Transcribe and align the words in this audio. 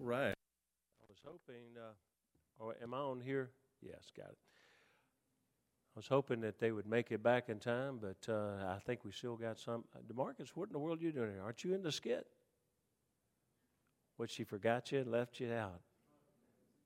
All 0.00 0.06
right. 0.06 0.32
I 0.32 1.04
was 1.08 1.18
hoping, 1.26 1.76
uh, 1.76 2.72
am 2.82 2.94
I 2.94 2.98
on 2.98 3.20
here? 3.20 3.50
Yes, 3.82 4.10
got 4.16 4.30
it. 4.30 4.38
I 5.94 5.96
was 5.96 6.06
hoping 6.06 6.40
that 6.40 6.58
they 6.58 6.72
would 6.72 6.86
make 6.86 7.12
it 7.12 7.22
back 7.22 7.50
in 7.50 7.58
time, 7.58 7.98
but 8.00 8.32
uh, 8.32 8.64
I 8.66 8.78
think 8.86 9.04
we 9.04 9.12
still 9.12 9.36
got 9.36 9.58
some. 9.58 9.84
Uh, 9.94 9.98
Demarcus, 10.10 10.48
what 10.54 10.68
in 10.68 10.72
the 10.72 10.78
world 10.78 11.00
are 11.00 11.04
you 11.04 11.12
doing 11.12 11.32
here? 11.32 11.42
Aren't 11.42 11.64
you 11.64 11.74
in 11.74 11.82
the 11.82 11.92
skit? 11.92 12.26
What, 14.16 14.30
she 14.30 14.42
forgot 14.42 14.90
you 14.90 15.00
and 15.00 15.10
left 15.10 15.38
you 15.38 15.52
out? 15.52 15.80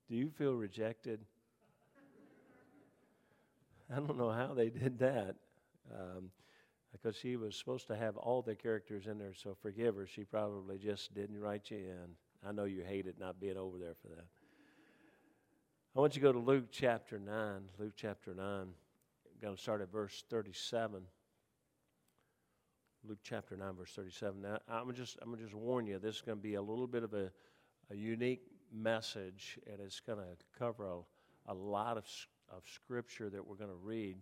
Do 0.09 0.17
you 0.17 0.29
feel 0.29 0.55
rejected? 0.55 1.21
I 3.93 3.97
don't 3.97 4.19
know 4.19 4.33
how 4.33 4.55
they 4.55 4.71
did 4.71 4.99
that. 4.99 5.37
Um, 5.93 6.31
because 6.91 7.17
she 7.17 7.37
was 7.37 7.55
supposed 7.55 7.87
to 7.89 7.97
have 7.97 8.17
all 8.17 8.43
the 8.43 8.57
characters 8.57 9.07
in 9.07 9.19
there, 9.19 9.35
so 9.35 9.57
forgive 9.63 9.95
her. 9.97 10.07
She 10.07 10.25
probably 10.25 10.79
just 10.79 11.15
didn't 11.15 11.41
write 11.41 11.71
you 11.71 11.79
in. 11.79 12.17
I 12.47 12.53
know 12.53 12.65
you 12.65 12.81
hate 12.83 12.89
hated 12.89 13.19
not 13.19 13.41
being 13.41 13.57
over 13.57 13.79
there 13.79 13.95
for 14.03 14.09
that. 14.09 14.27
I 15.97 16.01
want 16.01 16.15
you 16.17 16.21
to 16.21 16.27
go 16.27 16.33
to 16.33 16.39
Luke 16.39 16.67
chapter 16.71 17.19
9. 17.19 17.63
Luke 17.79 17.93
chapter 17.97 18.35
9. 18.35 18.45
I'm 18.45 18.69
going 19.41 19.57
to 19.57 19.63
start 19.63 19.81
at 19.81 19.91
verse 19.91 20.25
37. 20.29 21.03
Luke 23.07 23.19
chapter 23.23 23.57
9, 23.57 23.75
verse 23.75 23.93
37. 23.95 24.43
Now, 24.43 24.59
I'm 24.69 24.93
just, 24.95 25.19
I'm 25.23 25.29
going 25.29 25.39
to 25.39 25.45
just 25.45 25.55
warn 25.55 25.87
you, 25.87 25.99
this 25.99 26.17
is 26.17 26.23
going 26.23 26.39
to 26.39 26.43
be 26.43 26.55
a 26.55 26.63
little 26.63 26.87
bit 26.87 27.03
of 27.03 27.15
a, 27.15 27.31
a 27.91 27.95
unique 27.95 28.43
message, 28.73 29.59
and 29.71 29.81
it's 29.81 30.01
going 30.01 30.19
to 30.19 30.25
cover 30.59 30.85
a, 30.85 31.53
a 31.53 31.55
lot 31.55 31.97
of, 31.97 32.05
of 32.51 32.63
scripture 32.75 33.31
that 33.31 33.47
we're 33.47 33.57
going 33.57 33.71
to 33.71 33.77
read. 33.77 34.17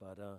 But 0.00 0.18
uh, 0.18 0.38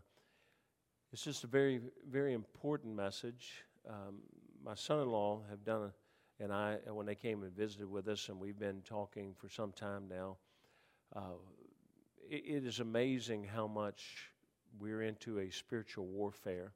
it's 1.13 1.23
just 1.23 1.43
a 1.43 1.47
very, 1.47 1.79
very 2.09 2.33
important 2.33 2.95
message. 2.95 3.65
Um, 3.87 4.21
my 4.63 4.75
son-in-law 4.75 5.43
have 5.49 5.63
done, 5.63 5.83
a, 5.83 5.91
and 6.39 6.53
I, 6.53 6.77
when 6.87 7.05
they 7.05 7.15
came 7.15 7.43
and 7.43 7.55
visited 7.55 7.89
with 7.89 8.07
us, 8.07 8.29
and 8.29 8.39
we've 8.39 8.59
been 8.59 8.81
talking 8.81 9.33
for 9.37 9.49
some 9.49 9.71
time 9.71 10.07
now. 10.09 10.37
Uh, 11.15 11.39
it, 12.29 12.43
it 12.45 12.65
is 12.65 12.79
amazing 12.79 13.43
how 13.43 13.67
much 13.67 14.31
we're 14.79 15.01
into 15.01 15.39
a 15.39 15.49
spiritual 15.49 16.05
warfare, 16.05 16.73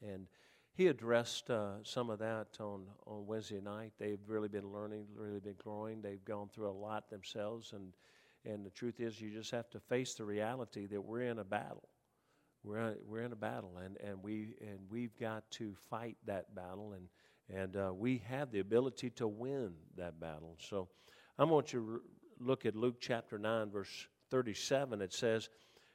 and 0.00 0.26
he 0.74 0.86
addressed 0.86 1.50
uh, 1.50 1.82
some 1.82 2.10
of 2.10 2.18
that 2.20 2.48
on 2.60 2.86
on 3.06 3.26
Wednesday 3.26 3.60
night. 3.60 3.92
They've 3.98 4.20
really 4.26 4.48
been 4.48 4.72
learning, 4.72 5.06
really 5.14 5.40
been 5.40 5.56
growing. 5.58 6.00
They've 6.02 6.24
gone 6.24 6.48
through 6.48 6.70
a 6.70 6.72
lot 6.72 7.10
themselves, 7.10 7.72
and 7.72 7.92
and 8.44 8.64
the 8.66 8.70
truth 8.70 9.00
is, 9.00 9.20
you 9.20 9.30
just 9.30 9.50
have 9.50 9.70
to 9.70 9.80
face 9.80 10.14
the 10.14 10.24
reality 10.24 10.86
that 10.86 11.00
we're 11.00 11.22
in 11.22 11.38
a 11.38 11.44
battle 11.44 11.88
we're 12.64 12.94
we're 13.06 13.22
in 13.22 13.32
a 13.32 13.36
battle, 13.36 13.78
and, 13.84 13.96
and 13.98 14.22
we 14.22 14.54
and 14.60 14.78
we've 14.88 15.18
got 15.18 15.50
to 15.52 15.74
fight 15.90 16.16
that 16.26 16.54
battle, 16.54 16.92
and 16.92 17.08
and 17.54 17.76
uh, 17.76 17.92
we 17.94 18.22
have 18.28 18.50
the 18.50 18.60
ability 18.60 19.10
to 19.10 19.28
win 19.28 19.74
that 19.96 20.18
battle. 20.18 20.56
So, 20.58 20.88
I 21.38 21.44
want 21.44 21.72
you 21.72 22.02
to 22.38 22.44
look 22.44 22.66
at 22.66 22.74
Luke 22.74 22.96
chapter 23.00 23.38
nine, 23.38 23.70
verse 23.70 24.06
thirty-seven. 24.30 25.00
It 25.00 25.12
says, 25.12 25.48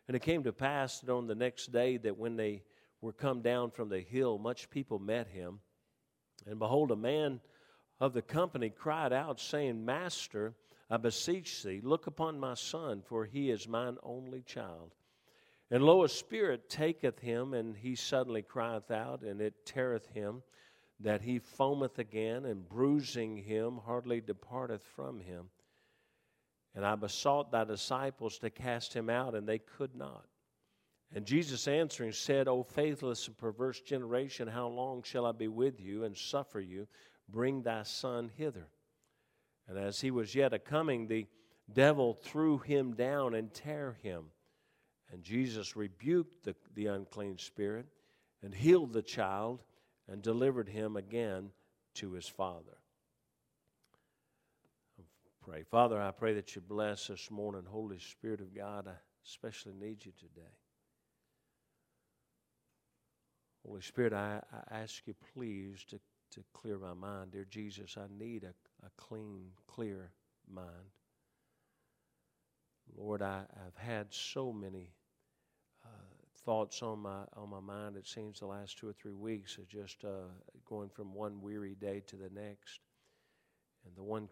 "And 0.08 0.16
it 0.16 0.22
came 0.22 0.44
to 0.44 0.54
pass 0.54 1.00
that 1.00 1.12
on 1.12 1.28
the 1.28 1.36
next 1.36 1.72
day 1.72 1.98
that 1.98 2.18
when 2.18 2.36
they 2.36 2.64
were 3.02 3.14
come 3.14 3.42
down 3.42 3.72
from 3.72 3.90
the 3.90 4.00
hill, 4.00 4.38
much 4.38 4.70
people 4.70 5.00
met 5.00 5.28
him, 5.28 5.60
and 6.46 6.60
behold, 6.60 6.92
a 6.92 6.96
man 6.96 7.40
of 8.00 8.14
the 8.14 8.22
company 8.22 8.70
cried 8.70 9.14
out, 9.14 9.40
saying, 9.40 9.84
Master, 9.84 10.56
I 10.90 10.98
beseech 10.98 11.64
thee, 11.64 11.82
look 11.84 12.08
upon 12.08 12.40
my 12.40 12.54
son, 12.54 13.02
for 13.06 13.26
he 13.26 13.50
is 13.52 13.68
mine 13.68 13.98
only 14.04 14.42
child." 14.42 14.94
And 15.70 15.84
lo, 15.84 16.04
a 16.04 16.10
spirit 16.10 16.70
taketh 16.70 17.20
him, 17.20 17.54
and 17.54 17.76
he 17.76 17.96
suddenly 17.96 18.42
crieth 18.42 18.90
out, 18.90 19.22
and 19.22 19.42
it 19.42 19.66
teareth 19.66 20.08
him, 20.14 20.42
that 21.00 21.22
he 21.22 21.40
foameth 21.40 22.00
again, 22.00 22.46
and 22.46 22.68
bruising 22.68 23.38
him 23.38 23.80
hardly 23.86 24.22
departeth 24.22 24.84
from 24.96 25.20
him. 25.20 25.50
And 26.76 26.86
I 26.86 26.96
besought 26.96 27.52
thy 27.52 27.64
disciples 27.64 28.38
to 28.40 28.50
cast 28.50 28.94
him 28.94 29.10
out, 29.10 29.36
and 29.36 29.48
they 29.48 29.60
could 29.60 29.96
not. 29.96 30.26
And 31.14 31.26
Jesus 31.26 31.68
answering 31.68 32.12
said, 32.12 32.48
O 32.48 32.64
faithless 32.64 33.28
and 33.28 33.38
perverse 33.38 33.80
generation, 33.80 34.48
how 34.48 34.68
long 34.68 35.04
shall 35.04 35.26
I 35.26 35.32
be 35.32 35.48
with 35.48 35.80
you 35.80 36.04
and 36.04 36.18
suffer 36.18 36.60
you? 36.60 36.88
Bring 37.30 37.62
thy 37.62 37.84
son 37.84 38.30
hither. 38.36 38.68
And 39.68 39.78
as 39.78 40.02
he 40.02 40.12
was 40.12 40.36
yet 40.36 40.54
a 40.54 40.60
coming, 40.60 41.08
the 41.08 41.28
devil 41.72 42.14
threw 42.14 42.58
him 42.58 42.94
down 42.94 43.36
and 43.36 43.54
tear 43.54 43.98
him. 44.02 44.26
And 45.12 45.24
Jesus 45.24 45.76
rebuked 45.76 46.44
the, 46.44 46.56
the 46.76 46.88
unclean 46.88 47.38
spirit 47.38 47.86
and 48.44 48.54
healed 48.54 48.94
the 48.94 49.02
child 49.02 49.62
and 50.10 50.22
delivered 50.22 50.70
him 50.70 50.96
again 50.96 51.52
to 51.96 52.14
his 52.14 52.28
father. 52.28 52.78
Pray. 55.42 55.64
Father, 55.64 56.02
I 56.02 56.12
pray 56.12 56.34
that 56.34 56.56
you 56.56 56.62
bless 56.62 57.08
this 57.08 57.32
morning. 57.32 57.64
Holy 57.66 58.00
Spirit 58.00 58.42
of 58.42 58.54
God, 58.54 58.86
I 58.88 58.96
especially 59.26 59.74
need 59.74 60.06
you 60.06 60.12
today. 60.20 60.42
Holy 63.66 63.82
Spirit, 63.82 64.14
I, 64.14 64.42
I 64.52 64.82
ask 64.82 65.08
you 65.08 65.16
please 65.34 65.86
to, 65.90 66.00
to 66.32 66.44
clear 66.54 66.78
my 66.78 66.94
mind. 66.94 67.32
Dear 67.32 67.46
Jesus, 67.50 67.98
I 67.98 68.08
need 68.18 68.44
a, 68.44 68.54
a 68.86 68.90
clean, 68.98 69.52
clear 69.68 70.12
mind. 70.54 70.92
Lord, 72.98 73.22
I, 73.22 73.44
have 73.64 73.76
had 73.78 74.14
so 74.14 74.52
many 74.52 74.92
thoughts 76.48 76.82
on 76.82 77.00
my 77.00 77.24
on 77.36 77.50
my 77.50 77.60
mind. 77.60 77.98
It 77.98 78.08
seems 78.08 78.40
the 78.40 78.46
last 78.46 78.78
two 78.78 78.88
or 78.88 78.94
three 78.94 79.14
weeks 79.14 79.58
is 79.58 79.68
just 79.68 80.06
uh, 80.06 80.30
going 80.66 80.88
from 80.88 81.14
one 81.14 81.42
weary 81.42 81.76
day 81.76 82.02
to 82.08 82.16
the 82.16 82.30
next, 82.34 82.80
and 83.86 83.94
the 83.98 84.04
one 84.04 84.30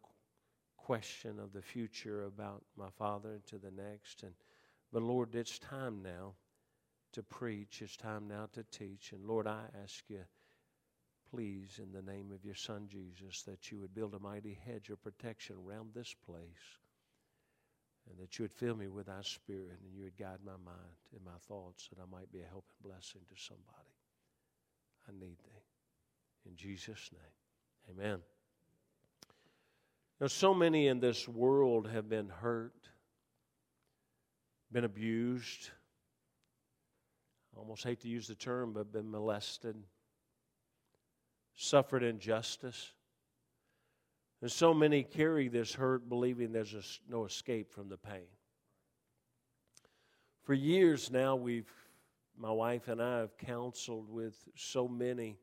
question 0.78 1.40
of 1.40 1.52
the 1.52 1.62
future 1.62 2.24
about 2.24 2.64
my 2.78 2.88
father 2.98 3.42
to 3.48 3.58
the 3.58 3.72
next. 3.72 4.24
And 4.24 4.32
but 4.94 5.04
Lord, 5.04 5.36
it's 5.36 5.60
time 5.60 6.02
now 6.02 6.36
to 7.14 7.22
preach. 7.22 7.82
It's 7.82 7.98
time 7.98 8.30
now 8.30 8.48
to 8.54 8.64
teach. 8.72 9.12
And 9.12 9.26
Lord, 9.26 9.46
I 9.46 9.64
ask 9.84 10.02
you, 10.08 10.22
please, 11.32 11.82
in 11.84 11.92
the 11.92 12.10
name 12.10 12.32
of 12.32 12.46
your 12.46 12.56
Son 12.56 12.88
Jesus, 12.88 13.42
that 13.42 13.72
you 13.72 13.80
would 13.82 13.94
build 13.94 14.14
a 14.14 14.20
mighty 14.20 14.58
hedge 14.66 14.90
of 14.90 15.04
protection 15.04 15.58
around 15.68 15.90
this 15.94 16.16
place 16.26 16.80
and 18.10 18.20
that 18.20 18.38
you 18.38 18.44
would 18.44 18.52
fill 18.52 18.76
me 18.76 18.88
with 18.88 19.08
thy 19.08 19.22
spirit 19.22 19.80
and 19.84 19.94
you 19.94 20.04
would 20.04 20.18
guide 20.18 20.40
my 20.46 20.58
mind 20.64 20.98
and 21.14 21.24
my 21.26 21.38
thoughts 21.48 21.88
that 21.90 22.02
I 22.02 22.06
might 22.12 22.32
be 22.32 22.42
a 22.42 22.48
help 22.48 22.66
and 22.70 22.92
blessing 22.92 23.22
to 23.30 23.36
somebody. 23.42 23.96
I 25.08 25.12
need 25.12 25.38
thee. 25.40 26.50
In 26.50 26.56
Jesus' 26.56 27.10
name, 27.12 27.98
amen. 27.98 28.20
Now, 30.20 30.28
so 30.28 30.54
many 30.54 30.88
in 30.88 31.00
this 31.00 31.28
world 31.28 31.90
have 31.90 32.08
been 32.08 32.30
hurt, 32.30 32.90
been 34.72 34.86
abused. 34.86 35.70
I 37.56 37.60
almost 37.60 37.84
hate 37.84 38.02
to 38.02 38.08
use 38.08 38.28
the 38.28 38.36
term, 38.36 38.72
but 38.74 38.94
been 38.94 39.10
molested, 39.10 39.76
suffered 41.56 42.04
injustice. 42.04 42.92
And 44.42 44.52
so 44.52 44.74
many 44.74 45.04
carry 45.04 45.48
this 45.48 45.74
hurt 45.74 46.08
believing 46.10 46.52
there's 46.52 46.74
a, 46.74 46.84
no 47.12 47.26
escape 47.26 47.72
from 47.72 47.90
the 47.90 47.98
pain. 47.98 48.28
For 50.44 50.54
years 50.54 51.10
now, 51.10 51.36
we've, 51.36 51.72
my 52.38 52.52
wife 52.52 52.88
and 52.88 53.02
I 53.02 53.20
have 53.20 53.38
counseled 53.38 54.10
with 54.10 54.36
so 54.56 54.88
many. 54.88 55.38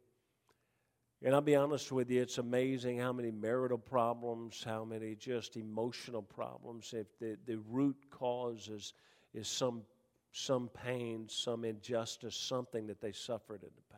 And 1.25 1.34
I'll 1.34 1.41
be 1.41 1.56
honest 1.56 1.91
with 1.91 2.10
you, 2.10 2.20
it's 2.20 2.38
amazing 2.38 2.98
how 2.98 3.12
many 3.12 3.31
marital 3.31 3.78
problems, 3.78 4.62
how 4.64 4.84
many 4.84 5.14
just 5.14 5.56
emotional 5.56 6.22
problems, 6.22 6.94
if 6.96 7.19
the, 7.19 7.37
the 7.46 7.58
root 7.69 7.96
cause 8.11 8.69
is, 8.69 8.94
is 9.34 9.49
some, 9.49 9.82
some 10.32 10.69
pain, 10.69 11.26
some 11.28 11.64
injustice, 11.64 12.37
something 12.37 12.87
that 12.87 13.00
they 13.00 13.12
suffered 13.12 13.62
in 13.62 13.70
the 13.75 13.91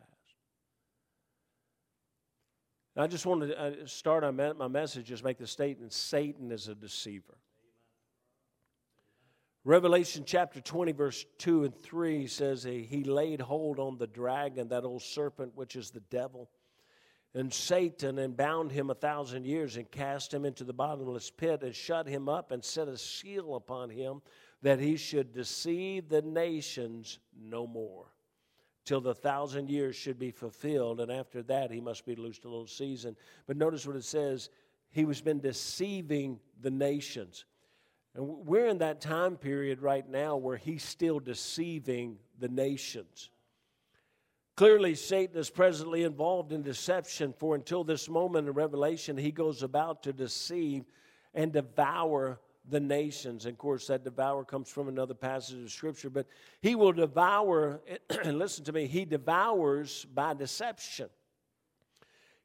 past. 2.94 3.04
I 3.04 3.06
just 3.06 3.26
want 3.26 3.42
to 3.42 3.60
uh, 3.60 3.72
start 3.86 4.24
my 4.34 4.68
message, 4.68 5.06
just 5.06 5.24
make 5.24 5.38
the 5.38 5.46
statement 5.46 5.92
Satan 5.92 6.50
is 6.50 6.68
a 6.68 6.74
deceiver. 6.74 7.36
Revelation 9.66 10.24
chapter 10.26 10.60
20, 10.60 10.92
verse 10.92 11.24
2 11.38 11.64
and 11.64 11.82
3 11.82 12.26
says, 12.26 12.64
He 12.64 13.02
laid 13.04 13.40
hold 13.40 13.78
on 13.78 13.96
the 13.96 14.06
dragon, 14.06 14.68
that 14.68 14.84
old 14.84 15.02
serpent, 15.02 15.52
which 15.54 15.74
is 15.74 15.90
the 15.90 16.00
devil, 16.10 16.50
and 17.34 17.52
Satan, 17.52 18.18
and 18.18 18.36
bound 18.36 18.70
him 18.70 18.90
a 18.90 18.94
thousand 18.94 19.46
years, 19.46 19.76
and 19.76 19.90
cast 19.90 20.34
him 20.34 20.44
into 20.44 20.64
the 20.64 20.74
bottomless 20.74 21.30
pit, 21.30 21.62
and 21.62 21.74
shut 21.74 22.06
him 22.06 22.28
up, 22.28 22.52
and 22.52 22.62
set 22.62 22.88
a 22.88 22.98
seal 22.98 23.56
upon 23.56 23.88
him, 23.88 24.20
that 24.60 24.80
he 24.80 24.96
should 24.96 25.32
deceive 25.32 26.10
the 26.10 26.22
nations 26.22 27.18
no 27.34 27.66
more 27.66 28.13
till 28.84 29.00
the 29.00 29.14
thousand 29.14 29.70
years 29.70 29.96
should 29.96 30.18
be 30.18 30.30
fulfilled, 30.30 31.00
and 31.00 31.10
after 31.10 31.42
that 31.42 31.70
he 31.70 31.80
must 31.80 32.04
be 32.04 32.14
loosed 32.14 32.44
a 32.44 32.48
little 32.48 32.66
season. 32.66 33.16
But 33.46 33.56
notice 33.56 33.86
what 33.86 33.96
it 33.96 34.04
says 34.04 34.50
he 34.90 35.04
was 35.04 35.20
been 35.20 35.40
deceiving 35.40 36.38
the 36.60 36.70
nations. 36.70 37.44
And 38.14 38.46
we're 38.46 38.66
in 38.66 38.78
that 38.78 39.00
time 39.00 39.36
period 39.36 39.82
right 39.82 40.08
now 40.08 40.36
where 40.36 40.56
he's 40.56 40.84
still 40.84 41.18
deceiving 41.18 42.18
the 42.38 42.48
nations. 42.48 43.30
Clearly, 44.56 44.94
Satan 44.94 45.36
is 45.36 45.50
presently 45.50 46.04
involved 46.04 46.52
in 46.52 46.62
deception, 46.62 47.34
for 47.36 47.56
until 47.56 47.82
this 47.82 48.08
moment 48.08 48.46
in 48.46 48.54
Revelation, 48.54 49.16
he 49.16 49.32
goes 49.32 49.64
about 49.64 50.04
to 50.04 50.12
deceive 50.12 50.84
and 51.34 51.52
devour 51.52 52.38
the 52.68 52.80
nations. 52.80 53.44
And 53.44 53.52
of 53.52 53.58
course, 53.58 53.86
that 53.88 54.04
devour 54.04 54.44
comes 54.44 54.68
from 54.68 54.88
another 54.88 55.14
passage 55.14 55.62
of 55.62 55.70
Scripture, 55.70 56.10
but 56.10 56.26
he 56.60 56.74
will 56.74 56.92
devour, 56.92 57.80
and 58.24 58.38
listen 58.38 58.64
to 58.64 58.72
me, 58.72 58.86
he 58.86 59.04
devours 59.04 60.06
by 60.14 60.34
deception. 60.34 61.08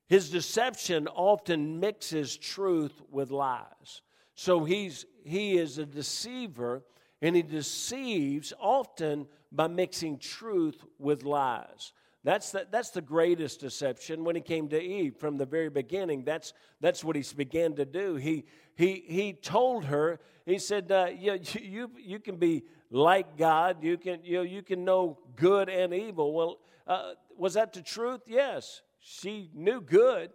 His 0.08 0.30
deception 0.30 1.08
often 1.08 1.80
mixes 1.80 2.36
truth 2.36 3.02
with 3.12 3.30
lies. 3.30 4.02
So 4.34 4.64
he's, 4.64 5.06
he 5.24 5.58
is 5.58 5.78
a 5.78 5.86
deceiver, 5.86 6.84
and 7.22 7.36
he 7.36 7.44
deceives 7.44 8.52
often 8.60 9.28
by 9.52 9.68
mixing 9.68 10.18
truth 10.18 10.84
with 10.98 11.24
lies. 11.24 11.94
That's 12.24 12.52
the, 12.52 12.68
that's 12.70 12.90
the 12.90 13.02
greatest 13.02 13.62
deception 13.62 14.26
when 14.26 14.36
he 14.36 14.42
came 14.42 14.68
to 14.70 14.82
Eve 14.82 15.16
from 15.18 15.38
the 15.38 15.46
very 15.46 15.70
beginning. 15.70 16.26
That's, 16.26 16.54
that's 16.82 17.04
what 17.04 17.16
he 17.16 17.24
began 17.36 17.76
to 17.76 17.86
do. 17.86 18.16
He, 18.16 18.46
he, 18.76 19.04
he 19.08 19.34
told 19.34 19.86
her, 19.86 20.20
he 20.46 20.60
said, 20.60 20.92
uh, 20.92 21.08
you, 21.18 21.40
you, 21.62 21.92
you 21.98 22.20
can 22.20 22.36
be 22.36 22.64
like 22.92 23.38
God, 23.38 23.84
you 23.84 23.98
can, 23.98 24.20
you, 24.24 24.42
you 24.42 24.62
can 24.62 24.84
know 24.84 25.18
good 25.36 25.70
and 25.70 25.94
evil. 25.94 26.34
Well, 26.34 26.58
uh, 26.88 27.12
was 27.38 27.54
that 27.54 27.72
the 27.72 27.82
truth? 27.82 28.22
Yes. 28.28 28.82
She 29.00 29.50
knew 29.54 29.80
good 29.80 30.32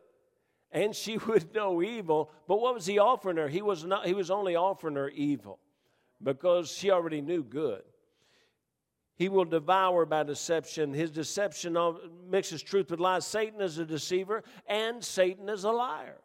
and 0.72 0.94
she 0.94 1.18
would 1.26 1.54
know 1.54 1.82
evil. 1.82 2.30
But 2.48 2.60
what 2.60 2.74
was 2.74 2.86
he 2.86 2.98
offering 2.98 3.36
her? 3.36 3.48
He 3.48 3.60
was, 3.60 3.84
not, 3.84 4.06
he 4.06 4.14
was 4.14 4.30
only 4.30 4.56
offering 4.56 4.96
her 4.96 5.10
evil 5.10 5.58
because 6.22 6.70
she 6.70 6.90
already 6.90 7.20
knew 7.20 7.42
good. 7.42 7.82
He 9.16 9.28
will 9.28 9.44
devour 9.44 10.06
by 10.06 10.24
deception. 10.24 10.92
His 10.92 11.10
deception 11.10 11.76
mixes 12.28 12.62
truth 12.62 12.90
with 12.90 13.00
lies. 13.00 13.26
Satan 13.26 13.60
is 13.60 13.78
a 13.78 13.84
deceiver, 13.84 14.42
and 14.66 15.04
Satan 15.04 15.48
is 15.48 15.64
a 15.64 15.70
liar. 15.70 16.18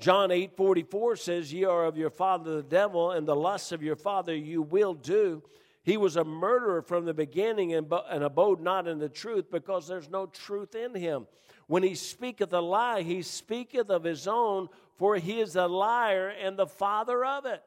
John 0.00 0.30
8 0.30 0.56
44 0.56 1.16
says, 1.16 1.52
Ye 1.52 1.64
are 1.64 1.84
of 1.84 1.96
your 1.96 2.10
father 2.10 2.56
the 2.56 2.62
devil, 2.62 3.12
and 3.12 3.28
the 3.28 3.36
lusts 3.36 3.70
of 3.70 3.82
your 3.82 3.96
father 3.96 4.34
you 4.34 4.62
will 4.62 4.94
do. 4.94 5.42
He 5.82 5.98
was 5.98 6.16
a 6.16 6.24
murderer 6.24 6.80
from 6.80 7.04
the 7.04 7.12
beginning 7.12 7.74
and, 7.74 7.92
and 8.08 8.24
abode 8.24 8.60
not 8.60 8.88
in 8.88 8.98
the 8.98 9.08
truth 9.08 9.50
because 9.50 9.86
there's 9.86 10.08
no 10.08 10.24
truth 10.26 10.74
in 10.74 10.94
him. 10.94 11.26
When 11.66 11.82
he 11.82 11.94
speaketh 11.94 12.52
a 12.54 12.60
lie, 12.60 13.02
he 13.02 13.20
speaketh 13.20 13.90
of 13.90 14.02
his 14.02 14.26
own, 14.26 14.68
for 14.96 15.16
he 15.16 15.40
is 15.40 15.56
a 15.56 15.66
liar 15.66 16.28
and 16.28 16.58
the 16.58 16.66
father 16.66 17.24
of 17.24 17.44
it. 17.44 17.62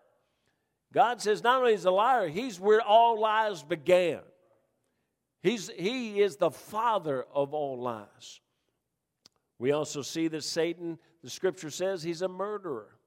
God 0.93 1.21
says 1.21 1.43
not 1.43 1.59
only 1.59 1.73
is 1.73 1.85
a 1.85 1.91
liar, 1.91 2.27
he's 2.27 2.59
where 2.59 2.81
all 2.81 3.19
lies 3.19 3.63
began. 3.63 4.19
He's, 5.43 5.69
he 5.77 6.21
is 6.21 6.37
the 6.37 6.51
father 6.51 7.25
of 7.33 7.53
all 7.53 7.79
lies. 7.79 8.41
We 9.59 9.71
also 9.71 10.01
see 10.01 10.27
that 10.29 10.43
Satan, 10.43 10.97
the 11.23 11.29
scripture 11.29 11.69
says, 11.69 12.03
he's 12.03 12.21
a 12.21 12.27
murderer. 12.27 12.97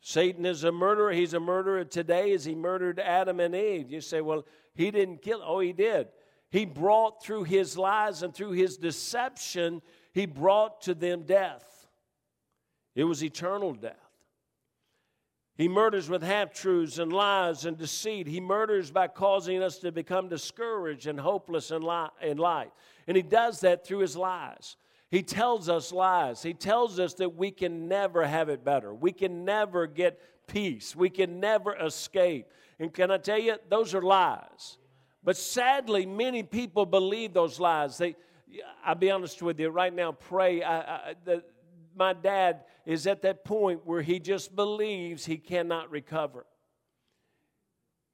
Satan 0.00 0.44
is 0.44 0.64
a 0.64 0.72
murderer. 0.72 1.12
He's 1.12 1.34
a 1.34 1.40
murderer 1.40 1.84
today 1.84 2.32
as 2.32 2.44
he 2.44 2.54
murdered 2.54 2.98
Adam 2.98 3.40
and 3.40 3.54
Eve. 3.54 3.90
You 3.90 4.00
say, 4.00 4.20
well, 4.20 4.44
he 4.74 4.90
didn't 4.90 5.22
kill. 5.22 5.40
Oh, 5.44 5.60
he 5.60 5.72
did. 5.72 6.08
He 6.50 6.66
brought 6.66 7.22
through 7.22 7.44
his 7.44 7.78
lies 7.78 8.22
and 8.22 8.34
through 8.34 8.52
his 8.52 8.76
deception, 8.76 9.80
he 10.12 10.26
brought 10.26 10.82
to 10.82 10.94
them 10.94 11.22
death. 11.22 11.88
It 12.94 13.04
was 13.04 13.22
eternal 13.22 13.72
death. 13.72 14.01
He 15.62 15.68
murders 15.68 16.10
with 16.10 16.24
half 16.24 16.52
truths 16.52 16.98
and 16.98 17.12
lies 17.12 17.66
and 17.66 17.78
deceit. 17.78 18.26
He 18.26 18.40
murders 18.40 18.90
by 18.90 19.06
causing 19.06 19.62
us 19.62 19.78
to 19.78 19.92
become 19.92 20.28
discouraged 20.28 21.06
and 21.06 21.20
hopeless 21.20 21.70
in, 21.70 21.82
li- 21.82 22.08
in 22.20 22.36
life. 22.36 22.72
And 23.06 23.16
he 23.16 23.22
does 23.22 23.60
that 23.60 23.86
through 23.86 24.00
his 24.00 24.16
lies. 24.16 24.74
He 25.08 25.22
tells 25.22 25.68
us 25.68 25.92
lies. 25.92 26.42
He 26.42 26.52
tells 26.52 26.98
us 26.98 27.14
that 27.14 27.36
we 27.36 27.52
can 27.52 27.86
never 27.86 28.26
have 28.26 28.48
it 28.48 28.64
better. 28.64 28.92
We 28.92 29.12
can 29.12 29.44
never 29.44 29.86
get 29.86 30.18
peace. 30.48 30.96
We 30.96 31.10
can 31.10 31.38
never 31.38 31.76
escape. 31.76 32.48
And 32.80 32.92
can 32.92 33.12
I 33.12 33.18
tell 33.18 33.38
you, 33.38 33.54
those 33.68 33.94
are 33.94 34.02
lies. 34.02 34.78
But 35.22 35.36
sadly, 35.36 36.06
many 36.06 36.42
people 36.42 36.86
believe 36.86 37.34
those 37.34 37.60
lies. 37.60 37.98
They, 37.98 38.16
I'll 38.84 38.96
be 38.96 39.12
honest 39.12 39.40
with 39.40 39.60
you 39.60 39.68
right 39.68 39.94
now, 39.94 40.10
pray. 40.10 40.64
I, 40.64 40.80
I, 40.80 41.14
the, 41.24 41.44
my 41.96 42.12
dad 42.12 42.64
is 42.84 43.06
at 43.06 43.22
that 43.22 43.44
point 43.44 43.86
where 43.86 44.02
he 44.02 44.18
just 44.18 44.54
believes 44.54 45.24
he 45.24 45.36
cannot 45.36 45.90
recover. 45.90 46.46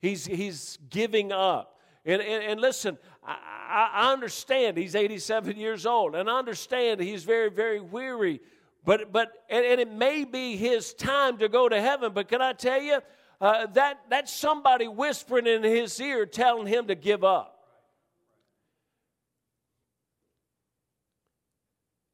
He's, 0.01 0.27
he's 0.27 0.79
giving 0.91 1.33
up. 1.33 1.79
And, 2.05 2.23
and, 2.23 2.45
and 2.45 2.61
listen, 2.61 2.97
I, 3.23 3.91
I 3.93 4.13
understand 4.13 4.77
he's 4.77 4.95
87 4.95 5.57
years 5.57 5.87
old, 5.87 6.15
and 6.15 6.31
I 6.31 6.39
understand 6.39 7.01
he's 7.01 7.25
very, 7.25 7.51
very 7.51 7.81
weary. 7.81 8.41
But, 8.85 9.13
but 9.13 9.33
and, 9.51 9.65
and 9.65 9.81
it 9.81 9.91
may 9.91 10.25
be 10.25 10.57
his 10.57 10.95
time 10.95 11.39
to 11.39 11.49
go 11.49 11.69
to 11.69 11.81
heaven, 11.81 12.13
but 12.15 12.29
can 12.29 12.41
I 12.41 12.53
tell 12.53 12.81
you, 12.81 13.01
uh, 13.41 13.67
that, 13.67 14.01
that's 14.09 14.33
somebody 14.33 14.89
whispering 14.89 15.47
in 15.47 15.63
his 15.63 16.01
ear 16.01 16.27
telling 16.27 16.67
him 16.67 16.87
to 16.87 16.95
give 16.95 17.25
up. 17.25 17.58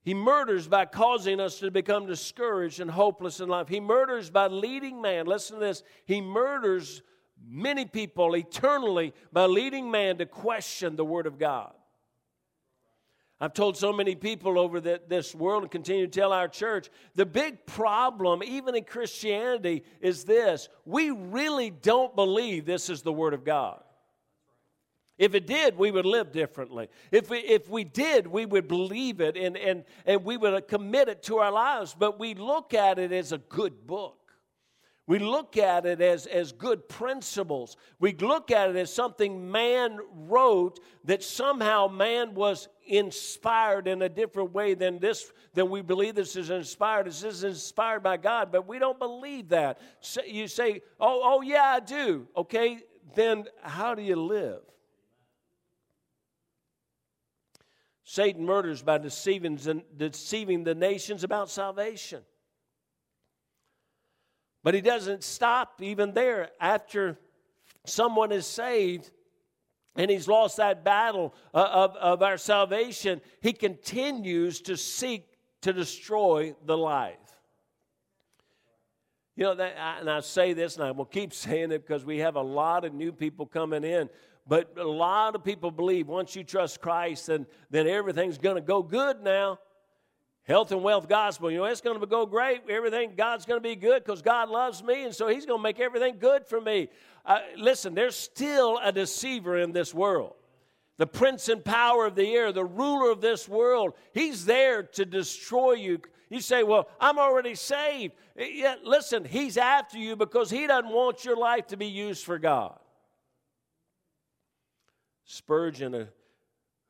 He 0.04 0.12
murders 0.12 0.68
by 0.68 0.84
causing 0.84 1.40
us 1.40 1.58
to 1.60 1.70
become 1.70 2.06
discouraged 2.06 2.78
and 2.78 2.90
hopeless 2.90 3.40
in 3.40 3.48
life. 3.48 3.68
He 3.68 3.80
murders 3.80 4.28
by 4.28 4.48
leading 4.48 5.00
man. 5.00 5.24
Listen 5.26 5.58
to 5.58 5.60
this. 5.60 5.82
He 6.04 6.20
murders 6.20 7.02
many 7.42 7.86
people 7.86 8.36
eternally 8.36 9.14
by 9.32 9.46
leading 9.46 9.90
man 9.90 10.18
to 10.18 10.26
question 10.26 10.96
the 10.96 11.04
Word 11.04 11.26
of 11.26 11.38
God. 11.38 11.72
I've 13.40 13.54
told 13.54 13.76
so 13.78 13.92
many 13.92 14.14
people 14.14 14.58
over 14.58 14.78
the, 14.78 15.00
this 15.08 15.34
world 15.34 15.62
and 15.62 15.70
continue 15.70 16.06
to 16.06 16.10
tell 16.10 16.32
our 16.32 16.48
church 16.48 16.88
the 17.14 17.26
big 17.26 17.64
problem, 17.66 18.42
even 18.42 18.74
in 18.74 18.84
Christianity, 18.84 19.84
is 20.00 20.24
this 20.24 20.68
we 20.84 21.10
really 21.10 21.70
don't 21.70 22.14
believe 22.14 22.66
this 22.66 22.90
is 22.90 23.02
the 23.02 23.12
Word 23.12 23.32
of 23.32 23.44
God. 23.44 23.83
If 25.16 25.34
it 25.34 25.46
did, 25.46 25.76
we 25.78 25.90
would 25.90 26.06
live 26.06 26.32
differently. 26.32 26.88
If 27.12 27.31
we, 27.31 27.38
if 27.38 27.69
we 27.69 27.84
did, 27.84 28.26
we 28.26 28.46
would 28.46 28.66
believe 28.66 29.20
it 29.20 29.37
and, 29.37 29.56
and, 29.56 29.84
and 30.06 30.25
we 30.25 30.37
would 30.37 30.66
commit 30.66 31.08
it 31.08 31.22
to 31.25 31.38
our 31.38 31.52
lives. 31.52 31.94
But 31.96 32.19
we 32.19 32.34
look 32.34 32.75
at 32.75 32.99
it 32.99 33.12
as 33.12 33.31
a 33.31 33.38
good 33.38 33.87
book. 33.87 34.19
We 35.06 35.19
look 35.19 35.58
at 35.58 35.84
it 35.84 36.00
as, 36.00 36.25
as 36.26 36.52
good 36.52 36.88
principles. 36.88 37.76
We 38.00 38.14
look 38.14 38.50
at 38.50 38.71
it 38.71 38.76
as 38.76 38.92
something 38.92 39.50
man 39.50 39.99
wrote 40.12 40.80
that 41.04 41.23
somehow 41.23 41.88
man 41.88 42.35
was 42.35 42.68
inspired 42.87 43.87
in 43.87 44.00
a 44.00 44.09
different 44.09 44.54
way 44.54 44.73
than 44.73 44.99
this, 44.99 45.30
than 45.52 45.68
we 45.68 45.83
believe 45.83 46.14
this 46.14 46.37
is 46.37 46.49
inspired. 46.49 47.06
This 47.06 47.23
is 47.23 47.44
inspired 47.44 48.02
by 48.02 48.16
God, 48.16 48.50
but 48.50 48.66
we 48.66 48.78
don't 48.78 48.99
believe 48.99 49.50
that. 49.50 49.78
So 50.00 50.23
you 50.26 50.49
say, 50.49 50.80
oh, 50.99 51.21
oh 51.23 51.42
yeah, 51.42 51.64
I 51.64 51.80
do. 51.80 52.26
Okay, 52.35 52.78
then 53.14 53.44
how 53.62 53.94
do 53.94 54.02
you 54.02 54.16
live? 54.16 54.62
Satan 58.04 58.44
murders 58.44 58.82
by 58.82 58.99
deceiving, 58.99 59.58
deceiving 59.96 60.62
the 60.62 60.75
nations 60.75 61.25
about 61.25 61.50
salvation. 61.50 62.23
But 64.62 64.75
he 64.75 64.80
doesn't 64.82 65.25
stop 65.25 65.80
even 65.80 66.12
there. 66.12 66.50
After 66.61 67.18
someone 67.87 68.30
is 68.30 68.46
saved 68.46 69.11
and 69.96 70.11
he's 70.11 70.28
lost 70.28 70.58
that 70.58 70.84
battle 70.84 71.34
uh, 71.52 71.68
of, 71.70 71.96
of 71.96 72.23
our 72.23 72.37
salvation, 72.37 73.20
he 73.40 73.52
continues 73.52 74.61
to 74.62 74.76
seek 74.76 75.26
to 75.62 75.73
destroy 75.73 76.54
the 76.64 76.76
life. 76.76 77.16
You 79.37 79.44
know, 79.44 79.54
that, 79.54 79.75
and 80.00 80.11
I 80.11 80.20
say 80.20 80.52
this, 80.52 80.76
and 80.76 80.84
I 80.84 80.90
will 80.90 81.04
keep 81.06 81.32
saying 81.34 81.73
it 81.73 81.87
because 81.87 82.04
we 82.04 82.18
have 82.18 82.37
a 82.37 82.42
lot 82.42 82.84
of 82.84 82.92
new 82.92 83.12
people 83.12 83.46
coming 83.46 83.82
in. 83.82 84.11
But 84.46 84.76
a 84.76 84.84
lot 84.84 85.34
of 85.34 85.42
people 85.42 85.70
believe 85.70 86.06
once 86.06 86.36
you 86.36 86.44
trust 86.44 86.80
Christ, 86.80 87.28
then, 87.28 87.46
then 87.70 87.86
everything's 87.86 88.38
going 88.38 88.56
to 88.56 88.62
go 88.62 88.82
good 88.82 89.22
now. 89.22 89.58
Health 90.42 90.72
and 90.72 90.82
wealth 90.82 91.08
gospel, 91.08 91.50
you 91.50 91.56
know, 91.56 91.64
it's 91.64 91.80
going 91.80 91.98
to 91.98 92.06
go 92.06 92.26
great. 92.26 92.60
Everything, 92.68 93.14
God's 93.16 93.46
going 93.46 93.62
to 93.62 93.66
be 93.66 93.76
good 93.76 94.04
because 94.04 94.20
God 94.20 94.50
loves 94.50 94.82
me, 94.82 95.04
and 95.04 95.14
so 95.14 95.26
He's 95.26 95.46
going 95.46 95.58
to 95.58 95.62
make 95.62 95.80
everything 95.80 96.16
good 96.18 96.46
for 96.46 96.60
me. 96.60 96.90
Uh, 97.24 97.38
listen, 97.56 97.94
there's 97.94 98.14
still 98.14 98.78
a 98.82 98.92
deceiver 98.92 99.56
in 99.56 99.72
this 99.72 99.94
world. 99.94 100.34
The 100.98 101.06
prince 101.06 101.48
and 101.48 101.64
power 101.64 102.04
of 102.04 102.14
the 102.14 102.30
air, 102.34 102.52
the 102.52 102.64
ruler 102.64 103.10
of 103.10 103.22
this 103.22 103.48
world, 103.48 103.94
he's 104.12 104.44
there 104.44 104.82
to 104.82 105.04
destroy 105.04 105.72
you. 105.72 106.00
You 106.28 106.40
say, 106.40 106.62
Well, 106.62 106.88
I'm 107.00 107.18
already 107.18 107.54
saved. 107.54 108.12
Yeah, 108.36 108.76
listen, 108.84 109.24
he's 109.24 109.56
after 109.56 109.98
you 109.98 110.14
because 110.14 110.50
he 110.50 110.66
doesn't 110.66 110.92
want 110.92 111.24
your 111.24 111.36
life 111.36 111.68
to 111.68 111.76
be 111.76 111.86
used 111.86 112.24
for 112.24 112.38
God. 112.38 112.78
Spurgeon, 115.25 115.95
uh, 115.95 116.07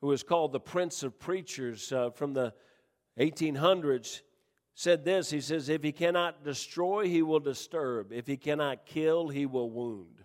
who 0.01 0.13
is 0.13 0.23
called 0.23 0.53
the 0.53 0.61
Prince 0.61 1.03
of 1.03 1.19
Preachers 1.19 1.93
uh, 1.93 2.11
from 2.11 2.35
the 2.35 2.53
1800s, 3.19 4.21
said 4.75 5.05
this 5.05 5.31
He 5.31 5.41
says, 5.41 5.69
If 5.69 5.83
he 5.83 5.93
cannot 5.93 6.45
destroy, 6.45 7.07
he 7.07 7.23
will 7.23 7.41
disturb. 7.41 8.13
If 8.13 8.27
he 8.27 8.37
cannot 8.37 8.87
kill, 8.87 9.29
he 9.29 9.47
will 9.47 9.71
wound. 9.71 10.25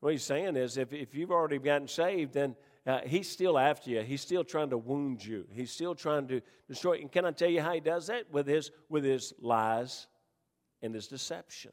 What 0.00 0.12
he's 0.12 0.22
saying 0.22 0.56
is, 0.56 0.76
if, 0.76 0.92
if 0.92 1.14
you've 1.14 1.30
already 1.30 1.58
gotten 1.58 1.88
saved, 1.88 2.34
then 2.34 2.56
uh, 2.86 3.00
he's 3.06 3.30
still 3.30 3.58
after 3.58 3.90
you. 3.90 4.02
He's 4.02 4.20
still 4.20 4.44
trying 4.44 4.70
to 4.70 4.78
wound 4.78 5.24
you. 5.24 5.46
He's 5.50 5.70
still 5.70 5.94
trying 5.94 6.28
to 6.28 6.42
destroy. 6.68 6.98
And 7.00 7.10
can 7.10 7.24
I 7.24 7.30
tell 7.30 7.48
you 7.48 7.62
how 7.62 7.72
he 7.72 7.80
does 7.80 8.08
that? 8.08 8.30
With 8.30 8.46
his, 8.46 8.70
with 8.90 9.04
his 9.04 9.32
lies 9.40 10.06
and 10.82 10.94
his 10.94 11.06
deception. 11.06 11.72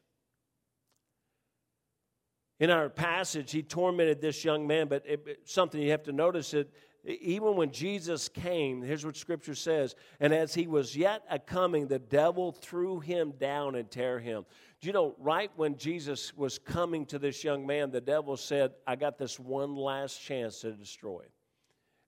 In 2.62 2.70
our 2.70 2.88
passage, 2.88 3.50
he 3.50 3.60
tormented 3.60 4.20
this 4.20 4.44
young 4.44 4.68
man, 4.68 4.86
but 4.86 5.02
it, 5.04 5.26
it, 5.26 5.40
something 5.46 5.82
you 5.82 5.90
have 5.90 6.04
to 6.04 6.12
notice 6.12 6.52
that 6.52 6.72
even 7.04 7.56
when 7.56 7.72
Jesus 7.72 8.28
came, 8.28 8.82
here's 8.82 9.04
what 9.04 9.16
Scripture 9.16 9.56
says, 9.56 9.96
and 10.20 10.32
as 10.32 10.54
he 10.54 10.68
was 10.68 10.94
yet 10.94 11.24
a 11.28 11.40
coming, 11.40 11.88
the 11.88 11.98
devil 11.98 12.52
threw 12.52 13.00
him 13.00 13.32
down 13.32 13.74
and 13.74 13.90
tear 13.90 14.20
him. 14.20 14.46
Do 14.80 14.86
you 14.86 14.92
know, 14.92 15.16
right 15.18 15.50
when 15.56 15.76
Jesus 15.76 16.36
was 16.36 16.56
coming 16.56 17.04
to 17.06 17.18
this 17.18 17.42
young 17.42 17.66
man, 17.66 17.90
the 17.90 18.00
devil 18.00 18.36
said, 18.36 18.70
I 18.86 18.94
got 18.94 19.18
this 19.18 19.40
one 19.40 19.74
last 19.74 20.22
chance 20.22 20.60
to 20.60 20.70
destroy 20.70 21.22
him. 21.22 21.32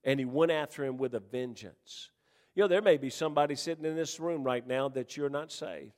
And 0.04 0.20
he 0.20 0.25
went 0.25 0.52
after 0.52 0.84
him 0.84 0.99
with 0.99 1.16
a 1.16 1.20
vengeance. 1.20 2.11
You 2.54 2.62
know, 2.62 2.68
there 2.68 2.80
may 2.80 2.96
be 2.96 3.11
somebody 3.11 3.56
sitting 3.56 3.84
in 3.84 3.96
this 3.96 4.20
room 4.20 4.44
right 4.44 4.64
now 4.64 4.88
that 4.90 5.16
you're 5.16 5.28
not 5.28 5.50
saved. 5.50 5.94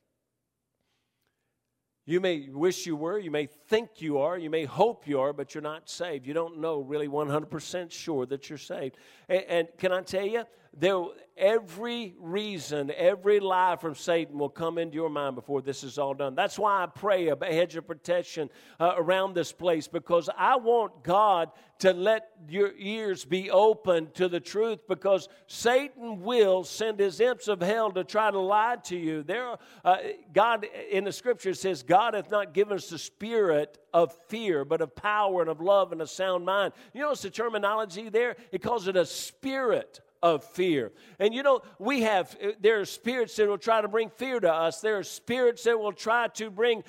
You 2.08 2.20
may 2.20 2.48
wish 2.48 2.86
you 2.86 2.94
were, 2.94 3.18
you 3.18 3.32
may 3.32 3.46
think 3.46 4.00
you 4.00 4.18
are, 4.18 4.38
you 4.38 4.48
may 4.48 4.64
hope 4.64 5.08
you 5.08 5.18
are, 5.20 5.32
but 5.32 5.54
you're 5.54 5.62
not 5.62 5.90
saved. 5.90 6.24
You 6.24 6.34
don't 6.34 6.60
know 6.60 6.78
really 6.78 7.08
100% 7.08 7.90
sure 7.90 8.26
that 8.26 8.48
you're 8.48 8.58
saved. 8.58 8.96
And, 9.28 9.44
and 9.48 9.68
can 9.76 9.90
I 9.90 10.02
tell 10.02 10.24
you, 10.24 10.44
there, 10.78 11.02
every 11.36 12.14
reason, 12.18 12.90
every 12.96 13.40
lie 13.40 13.76
from 13.76 13.94
Satan 13.94 14.38
will 14.38 14.50
come 14.50 14.76
into 14.78 14.94
your 14.94 15.08
mind 15.08 15.34
before 15.34 15.62
this 15.62 15.82
is 15.82 15.98
all 15.98 16.12
done. 16.14 16.34
That's 16.34 16.58
why 16.58 16.82
I 16.82 16.86
pray 16.86 17.28
a 17.28 17.36
hedge 17.36 17.76
of 17.76 17.86
protection 17.86 18.50
uh, 18.78 18.92
around 18.96 19.34
this 19.34 19.52
place 19.52 19.88
because 19.88 20.28
I 20.36 20.56
want 20.56 21.02
God 21.02 21.50
to 21.78 21.92
let 21.92 22.28
your 22.48 22.72
ears 22.78 23.24
be 23.24 23.50
open 23.50 24.10
to 24.14 24.28
the 24.28 24.40
truth 24.40 24.80
because 24.88 25.28
Satan 25.46 26.22
will 26.22 26.64
send 26.64 26.98
his 26.98 27.20
imps 27.20 27.48
of 27.48 27.60
hell 27.60 27.90
to 27.92 28.04
try 28.04 28.30
to 28.30 28.38
lie 28.38 28.76
to 28.84 28.96
you. 28.96 29.22
There, 29.22 29.56
uh, 29.84 29.96
God 30.32 30.66
in 30.90 31.04
the 31.04 31.12
scripture 31.12 31.54
says, 31.54 31.82
God 31.82 32.14
hath 32.14 32.30
not 32.30 32.54
given 32.54 32.76
us 32.76 32.88
the 32.88 32.98
spirit 32.98 33.78
of 33.92 34.14
fear, 34.28 34.64
but 34.64 34.80
of 34.80 34.94
power 34.94 35.40
and 35.42 35.50
of 35.50 35.60
love 35.60 35.92
and 35.92 36.00
a 36.00 36.06
sound 36.06 36.44
mind. 36.44 36.72
You 36.94 37.10
it's 37.10 37.22
the 37.22 37.30
terminology 37.30 38.08
there. 38.08 38.36
It 38.52 38.62
calls 38.62 38.88
it 38.88 38.96
a 38.96 39.06
spirit 39.06 40.00
of 40.22 40.44
fear. 40.44 40.92
And 41.18 41.34
you 41.34 41.42
know, 41.42 41.62
we 41.78 42.02
have, 42.02 42.36
eh, 42.40 42.52
there 42.60 42.80
are 42.80 42.84
spirits 42.84 43.36
that 43.36 43.48
will 43.48 43.58
try 43.58 43.80
to 43.80 43.88
bring 43.88 44.10
fear 44.10 44.40
to 44.40 44.52
us. 44.52 44.80
There 44.80 44.98
are 44.98 45.02
spirits 45.02 45.64
that 45.64 45.78
will 45.78 45.92
try 45.92 46.28
to 46.28 46.50
bring, 46.50 46.84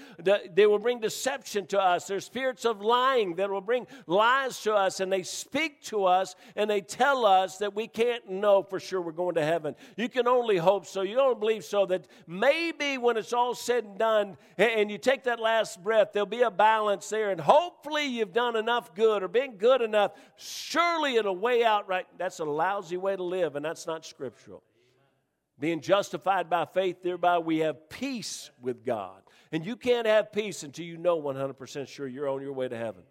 they 0.54 0.66
will 0.66 0.80
bring 0.80 1.00
deception 1.00 1.68
to 1.68 1.82
us. 1.82 2.08
There 2.08 2.18
are 2.18 2.22
spirits 2.22 2.66
of 2.66 2.82
lying 2.82 3.36
that 3.36 3.50
will 3.50 3.62
bring 3.62 3.88
lies 4.06 4.62
to 4.62 4.74
us 4.74 5.00
and 5.00 5.12
they 5.12 5.24
speak 5.24 5.82
to 5.84 6.06
us 6.06 6.36
and 6.56 6.70
they 6.70 6.82
tell 6.82 7.26
us 7.26 7.58
that 7.58 7.76
we 7.76 7.88
can't 7.88 8.30
know 8.30 8.64
for 8.64 8.80
sure 8.80 9.02
we're 9.02 9.12
going 9.12 9.36
to 9.36 9.44
heaven. 9.44 9.76
You 9.96 10.10
can 10.10 10.28
only 10.28 10.58
hope 10.58 10.86
so. 10.86 11.02
You 11.02 11.16
don't 11.16 11.40
believe 11.40 11.66
so 11.66 11.86
that 11.88 12.08
maybe 12.28 12.98
when 12.98 13.18
it's 13.18 13.34
all 13.34 13.56
said 13.56 13.84
and 13.84 13.98
done 13.98 14.38
and 14.58 14.90
you 14.90 14.98
take 14.98 15.24
that 15.26 15.40
last 15.40 15.84
breath, 15.84 16.10
there'll 16.14 16.26
be 16.26 16.42
a 16.42 16.52
balance 16.52 17.10
there 17.10 17.32
and 17.32 17.42
hopefully 17.42 18.06
you've 18.06 18.34
done 18.34 18.56
enough 18.56 18.96
good 18.96 19.24
or 19.24 19.28
been 19.28 19.56
good 19.58 19.82
enough. 19.82 20.14
Surely 20.38 21.16
it'll 21.18 21.36
weigh 21.36 21.64
out 21.64 21.88
right. 21.88 22.08
That's 22.18 22.40
a 22.40 22.46
lousy 22.46 22.98
way 22.98 23.17
to 23.18 23.24
live, 23.24 23.56
and 23.56 23.66
that's 23.66 23.86
not 23.86 24.06
scriptural. 24.06 24.64
Being 25.60 25.82
justified 25.82 26.50
by 26.50 26.66
faith, 26.66 27.02
thereby 27.02 27.40
we 27.40 27.60
have 27.60 27.90
peace 27.90 28.52
with 28.62 28.86
God. 28.86 29.22
And 29.52 29.66
you 29.66 29.76
can't 29.76 30.06
have 30.06 30.32
peace 30.32 30.64
until 30.64 30.86
you 30.86 30.98
know 30.98 31.22
100% 31.22 31.88
sure 31.88 32.08
you're 32.08 32.30
on 32.30 32.42
your 32.42 32.54
way 32.54 32.68
to 32.68 32.78
heaven. 32.78 33.04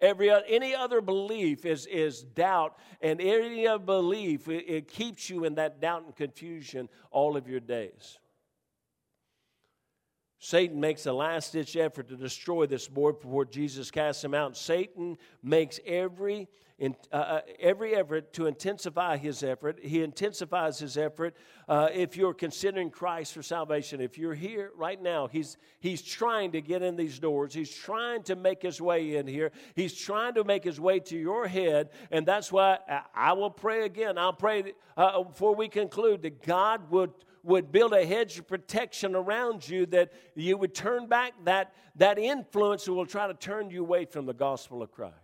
Every 0.00 0.30
any 0.30 0.74
other 0.74 1.00
belief 1.00 1.66
is, 1.66 1.86
is 1.86 2.22
doubt, 2.22 2.78
and 3.00 3.20
any 3.20 3.66
other 3.66 3.84
belief 3.84 4.48
it, 4.48 4.64
it 4.68 4.88
keeps 4.88 5.28
you 5.28 5.44
in 5.44 5.56
that 5.56 5.80
doubt 5.80 6.04
and 6.04 6.14
confusion 6.14 6.88
all 7.10 7.36
of 7.36 7.48
your 7.48 7.60
days. 7.60 8.18
Satan 10.38 10.78
makes 10.78 11.06
a 11.06 11.12
last 11.12 11.52
ditch 11.52 11.76
effort 11.76 12.08
to 12.08 12.16
destroy 12.16 12.66
this 12.66 12.86
boy 12.86 13.12
before 13.12 13.44
Jesus 13.44 13.90
casts 13.90 14.22
him 14.22 14.34
out. 14.34 14.56
Satan 14.56 15.18
makes 15.42 15.80
every 15.84 16.48
uh, 16.80 16.90
uh, 17.12 17.40
every 17.58 17.96
effort 17.96 18.32
to 18.32 18.46
intensify 18.46 19.16
his 19.16 19.42
effort. 19.42 19.80
He 19.82 20.02
intensifies 20.02 20.78
his 20.78 20.96
effort 20.96 21.34
uh, 21.68 21.88
if 21.92 22.16
you're 22.16 22.34
considering 22.34 22.90
Christ 22.90 23.34
for 23.34 23.42
salvation. 23.42 24.00
If 24.00 24.16
you're 24.16 24.34
here 24.34 24.70
right 24.76 25.00
now, 25.02 25.26
he's, 25.26 25.56
he's 25.80 26.02
trying 26.02 26.52
to 26.52 26.60
get 26.60 26.82
in 26.82 26.94
these 26.94 27.18
doors. 27.18 27.52
He's 27.52 27.74
trying 27.74 28.22
to 28.24 28.36
make 28.36 28.62
his 28.62 28.80
way 28.80 29.16
in 29.16 29.26
here. 29.26 29.50
He's 29.74 29.92
trying 29.92 30.34
to 30.34 30.44
make 30.44 30.62
his 30.62 30.78
way 30.78 31.00
to 31.00 31.18
your 31.18 31.48
head. 31.48 31.90
And 32.12 32.24
that's 32.24 32.52
why 32.52 32.78
I, 33.12 33.32
will 33.32 33.50
pray 33.50 33.84
again. 33.84 34.16
I'll 34.16 34.32
pray 34.32 34.74
uh, 34.96 35.24
before 35.24 35.56
we 35.56 35.68
conclude 35.68 36.22
that 36.22 36.44
God 36.44 36.88
would 36.92 37.10
would 37.42 37.72
build 37.72 37.92
a 37.92 38.04
hedge 38.04 38.38
of 38.38 38.46
protection 38.46 39.14
around 39.14 39.68
you 39.68 39.86
that 39.86 40.12
you 40.34 40.56
would 40.56 40.74
turn 40.74 41.06
back 41.06 41.32
that, 41.44 41.72
that 41.96 42.18
influence 42.18 42.84
that 42.84 42.92
will 42.92 43.06
try 43.06 43.26
to 43.26 43.34
turn 43.34 43.70
you 43.70 43.80
away 43.80 44.04
from 44.04 44.26
the 44.26 44.34
gospel 44.34 44.82
of 44.82 44.90
Christ. 44.90 45.14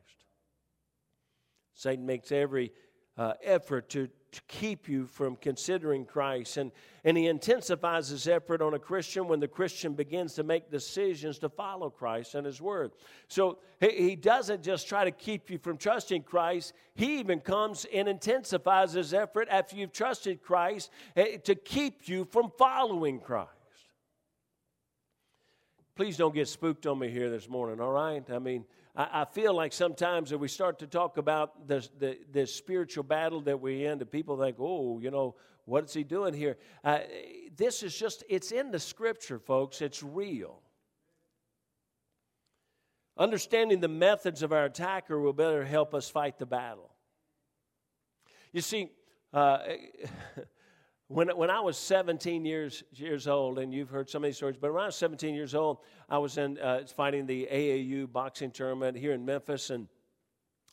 Satan 1.75 2.07
makes 2.07 2.31
every 2.33 2.73
uh, 3.17 3.35
effort 3.43 3.89
to, 3.91 4.09
to 4.35 4.43
keep 4.49 4.89
you 4.89 5.07
from 5.07 5.37
considering 5.37 6.05
Christ. 6.05 6.57
And, 6.57 6.73
and 7.05 7.17
he 7.17 7.27
intensifies 7.27 8.09
his 8.09 8.29
effort 8.29 8.61
on 8.61 8.75
a 8.75 8.79
Christian 8.79 9.29
when 9.29 9.41
the 9.41 9.49
Christian 9.49 9.95
begins 9.95 10.35
to 10.35 10.43
make 10.43 10.71
decisions 10.71 11.39
to 11.39 11.49
follow 11.49 11.89
Christ 11.91 12.35
and 12.35 12.45
his 12.45 12.61
word. 12.61 12.93
So 13.29 13.59
he, 13.81 13.91
he 13.91 14.17
doesn't 14.17 14.63
just 14.63 14.89
try 14.89 15.05
to 15.05 15.11
keep 15.11 15.51
you 15.51 15.59
from 15.59 15.77
trusting 15.77 16.25
Christ, 16.25 16.73
he 16.95 17.19
even 17.19 17.41
comes 17.41 17.87
and 17.93 18.09
intensifies 18.09 18.93
his 18.93 19.15
effort 19.15 19.49
after 19.51 19.77
you've 19.77 19.93
trusted 19.93 20.43
Christ 20.43 20.91
eh, 21.17 21.39
to 21.39 21.55
keep 21.55 22.09
you 22.09 22.25
from 22.25 22.51
following 22.59 23.21
Christ. 23.21 23.51
Please 25.97 26.17
don't 26.17 26.35
get 26.35 26.49
spooked 26.49 26.87
on 26.87 26.99
me 26.99 27.09
here 27.09 27.31
this 27.31 27.49
morning, 27.49 27.81
all 27.81 27.93
right? 27.93 28.29
I 28.29 28.41
mean, 28.41 28.65
I, 28.95 29.23
I 29.23 29.25
feel 29.25 29.55
like 29.55 29.73
sometimes 29.73 30.33
if 30.33 30.41
we 30.41 30.49
start 30.49 30.79
to 30.81 30.87
talk 30.87 31.17
about 31.17 31.69
the, 31.69 31.89
the, 32.33 32.47
spiritual 32.47 33.05
battle 33.05 33.41
that 33.43 33.61
we're 33.61 33.91
in, 33.91 33.99
the 33.99 34.07
people 34.07 34.39
think, 34.39 34.57
oh, 34.59 34.99
you 35.01 35.11
know, 35.11 35.35
what 35.65 35.85
is 35.85 35.95
he 35.95 36.05
doing 36.05 36.35
here? 36.35 36.57
Uh, 36.83 37.01
this 37.57 37.83
is 37.83 37.97
just, 37.97 38.25
it's 38.29 38.53
in 38.53 38.71
the 38.71 38.79
scripture, 38.79 39.39
folks. 39.39 39.81
It's 39.81 40.03
real. 40.03 40.61
Understanding 43.17 43.81
the 43.81 43.89
methods 43.89 44.43
of 44.43 44.53
our 44.53 44.65
attacker 44.65 45.19
will 45.19 45.33
better 45.33 45.65
help 45.65 45.95
us 45.95 46.09
fight 46.09 46.39
the 46.39 46.47
battle. 46.47 46.91
You 48.53 48.61
see, 48.61 48.91
uh, 49.33 49.59
When, 51.09 51.29
when 51.37 51.51
I 51.51 51.61
was 51.61 51.77
17 51.77 52.47
years, 52.47 52.83
years 52.93 53.29
old, 53.29 53.59
and 53.59 53.75
you've 53.75 53.91
heard 53.91 54.09
so 54.09 54.19
many 54.19 54.33
stories, 54.33 54.57
but 54.59 54.73
when 54.73 54.83
I 54.83 54.87
was 54.87 54.97
17 54.97 55.35
years 55.35 55.55
old, 55.55 55.79
I 56.09 56.17
was 56.17 56.39
in 56.39 56.59
uh, 56.59 56.85
fighting 56.97 57.27
the 57.27 57.47
AAU 57.53 58.11
boxing 58.11 58.51
tournament 58.51 58.97
here 58.97 59.13
in 59.13 59.25
Memphis, 59.25 59.69
and 59.69 59.87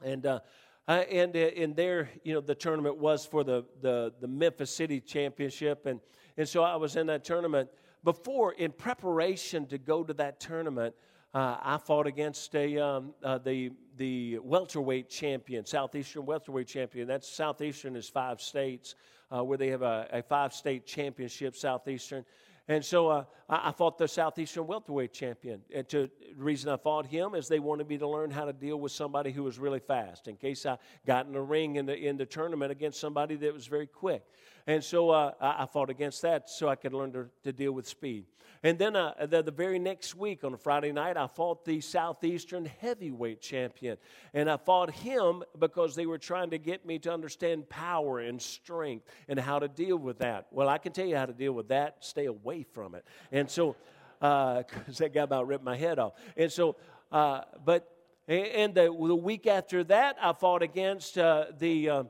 and 0.01 0.25
uh, 0.25 0.39
and 0.87 1.35
uh, 1.35 1.39
in 1.39 1.73
there, 1.73 2.09
you 2.23 2.33
know, 2.33 2.39
the 2.39 2.55
tournament 2.55 2.97
was 2.97 3.25
for 3.25 3.43
the, 3.43 3.65
the 3.81 4.13
the 4.21 4.27
Memphis 4.27 4.73
City 4.73 5.01
Championship, 5.01 5.85
and 5.85 5.99
and 6.37 6.47
so 6.47 6.63
I 6.63 6.77
was 6.77 6.95
in 6.95 7.07
that 7.07 7.25
tournament. 7.25 7.69
Before, 8.05 8.53
in 8.53 8.71
preparation 8.71 9.67
to 9.67 9.77
go 9.77 10.03
to 10.03 10.13
that 10.13 10.39
tournament, 10.39 10.95
uh, 11.33 11.57
I 11.61 11.77
fought 11.77 12.07
against 12.07 12.55
a 12.55 12.77
um, 12.77 13.13
uh, 13.21 13.37
the 13.37 13.73
the 13.97 14.39
welterweight 14.39 15.09
champion, 15.09 15.65
southeastern 15.65 16.25
welterweight 16.25 16.67
champion. 16.67 17.05
That's 17.05 17.27
southeastern 17.27 17.97
is 17.97 18.07
five 18.07 18.41
states 18.41 18.95
uh, 19.31 19.43
where 19.43 19.57
they 19.57 19.69
have 19.69 19.81
a, 19.81 20.07
a 20.11 20.21
five 20.21 20.53
state 20.53 20.85
championship, 20.85 21.55
Southeastern. 21.55 22.25
And 22.67 22.85
so 22.85 23.09
uh, 23.09 23.23
I, 23.49 23.69
I, 23.69 23.71
fought 23.71 23.97
the 23.97 24.07
Southeastern 24.07 24.67
welterweight 24.67 25.13
champion. 25.13 25.61
And 25.73 25.87
to, 25.89 26.09
the 26.35 26.43
reason 26.43 26.69
I 26.69 26.77
fought 26.77 27.05
him 27.05 27.33
is 27.35 27.47
they 27.47 27.59
wanted 27.59 27.87
me 27.87 27.97
to 27.97 28.07
learn 28.07 28.31
how 28.31 28.45
to 28.45 28.53
deal 28.53 28.79
with 28.79 28.91
somebody 28.91 29.31
who 29.31 29.43
was 29.43 29.57
really 29.57 29.79
fast 29.79 30.27
in 30.27 30.35
case 30.35 30.65
I 30.65 30.77
got 31.05 31.25
in 31.25 31.33
the 31.33 31.41
ring 31.41 31.77
in 31.77 31.85
the, 31.85 31.97
in 31.97 32.17
the 32.17 32.25
tournament 32.25 32.71
against 32.71 32.99
somebody 32.99 33.35
that 33.37 33.53
was 33.53 33.67
very 33.67 33.87
quick. 33.87 34.23
And 34.67 34.83
so 34.83 35.09
uh, 35.09 35.31
I, 35.39 35.65
fought 35.65 35.89
against 35.89 36.21
that 36.21 36.49
so 36.49 36.69
I 36.69 36.75
could 36.75 36.93
learn 36.93 37.11
to, 37.13 37.27
to 37.43 37.51
deal 37.51 37.71
with 37.71 37.87
speed. 37.87 38.25
And 38.63 38.77
then 38.77 38.95
uh, 38.95 39.13
the, 39.27 39.41
the, 39.41 39.51
very 39.51 39.79
next 39.79 40.15
week 40.15 40.43
on 40.43 40.53
a 40.53 40.57
Friday 40.57 40.91
night, 40.91 41.17
I 41.17 41.25
fought 41.25 41.65
the 41.65 41.81
Southeastern 41.81 42.65
heavyweight 42.79 43.41
champion. 43.41 43.97
And 44.35 44.49
I 44.49 44.57
fought 44.57 44.91
him 44.91 45.43
because 45.57 45.95
they 45.95 46.05
were 46.05 46.19
trying 46.19 46.51
to 46.51 46.59
get 46.59 46.85
me 46.85 46.99
to 46.99 47.11
understand 47.11 47.69
power 47.69 48.19
and 48.19 48.39
strength 48.39 49.07
and 49.27 49.39
how 49.39 49.57
to 49.57 49.67
deal 49.67 49.97
with 49.97 50.19
that. 50.19 50.45
Well, 50.51 50.69
I 50.69 50.77
can 50.77 50.91
tell 50.91 51.07
you 51.07 51.15
how 51.15 51.25
to 51.25 51.33
deal 51.33 51.53
with 51.53 51.69
that, 51.69 51.97
stay 52.01 52.25
away 52.25 52.61
from 52.63 52.93
it. 52.93 53.03
And 53.31 53.49
so, 53.49 53.75
because 54.19 54.65
uh, 54.87 54.91
that 54.99 55.13
guy 55.13 55.23
about 55.23 55.47
ripped 55.47 55.63
my 55.63 55.75
head 55.75 55.97
off. 55.97 56.13
And 56.37 56.51
so, 56.51 56.75
uh, 57.11 57.41
but, 57.65 57.89
and 58.27 58.75
the, 58.75 58.83
the, 58.83 59.15
week 59.15 59.47
after 59.47 59.83
that, 59.85 60.17
I 60.21 60.33
fought 60.33 60.61
against 60.61 61.17
uh, 61.17 61.45
the, 61.57 61.89
uh, 61.89 62.03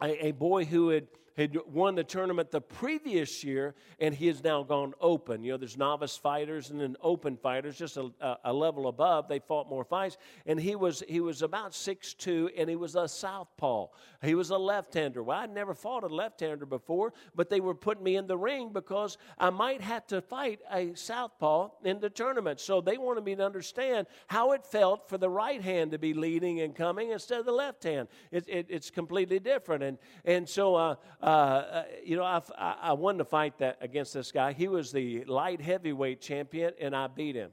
a, 0.00 0.28
a, 0.28 0.32
boy 0.32 0.64
who 0.64 0.88
had 0.88 1.06
had 1.36 1.56
won 1.66 1.94
the 1.94 2.04
tournament 2.04 2.50
the 2.50 2.60
previous 2.60 3.42
year, 3.42 3.74
and 3.98 4.14
he 4.14 4.26
has 4.26 4.42
now 4.44 4.62
gone 4.62 4.92
open. 5.00 5.42
You 5.42 5.52
know, 5.52 5.58
there's 5.58 5.78
novice 5.78 6.16
fighters 6.16 6.70
and 6.70 6.80
then 6.80 6.96
open 7.00 7.36
fighters, 7.36 7.78
just 7.78 7.96
a, 7.96 8.10
a 8.44 8.52
level 8.52 8.88
above. 8.88 9.28
They 9.28 9.38
fought 9.38 9.68
more 9.68 9.84
fights, 9.84 10.18
and 10.46 10.60
he 10.60 10.76
was 10.76 11.02
he 11.08 11.20
was 11.20 11.42
about 11.42 11.74
six 11.74 12.14
two, 12.14 12.50
and 12.56 12.68
he 12.68 12.76
was 12.76 12.96
a 12.96 13.08
southpaw. 13.08 13.86
He 14.22 14.34
was 14.34 14.50
a 14.50 14.58
left-hander. 14.58 15.22
Well, 15.22 15.38
I'd 15.38 15.54
never 15.54 15.74
fought 15.74 16.04
a 16.04 16.08
left-hander 16.08 16.66
before, 16.66 17.12
but 17.34 17.48
they 17.48 17.60
were 17.60 17.74
putting 17.74 18.04
me 18.04 18.16
in 18.16 18.26
the 18.26 18.36
ring 18.36 18.70
because 18.72 19.18
I 19.38 19.50
might 19.50 19.80
have 19.80 20.06
to 20.08 20.20
fight 20.20 20.60
a 20.70 20.94
southpaw 20.94 21.70
in 21.84 22.00
the 22.00 22.10
tournament. 22.10 22.60
So 22.60 22.80
they 22.80 22.98
wanted 22.98 23.24
me 23.24 23.34
to 23.36 23.44
understand 23.44 24.06
how 24.26 24.52
it 24.52 24.66
felt 24.66 25.08
for 25.08 25.18
the 25.18 25.30
right 25.30 25.62
hand 25.62 25.92
to 25.92 25.98
be 25.98 26.14
leading 26.14 26.60
and 26.60 26.74
coming 26.74 27.10
instead 27.10 27.40
of 27.40 27.46
the 27.46 27.52
left 27.52 27.84
hand. 27.84 28.08
It, 28.30 28.44
it, 28.48 28.66
it's 28.68 28.90
completely 28.90 29.38
different, 29.38 29.82
and 29.82 29.98
and 30.24 30.48
so. 30.48 30.74
Uh, 30.74 30.94
uh, 31.22 31.26
uh, 31.26 31.84
you 32.04 32.16
know, 32.16 32.24
I, 32.24 32.40
I 32.58 32.92
won 32.94 33.16
the 33.16 33.24
fight 33.24 33.58
that 33.58 33.78
against 33.80 34.12
this 34.12 34.32
guy. 34.32 34.52
He 34.52 34.66
was 34.66 34.90
the 34.90 35.24
light 35.24 35.60
heavyweight 35.60 36.20
champion, 36.20 36.72
and 36.80 36.96
I 36.96 37.06
beat 37.06 37.36
him. 37.36 37.50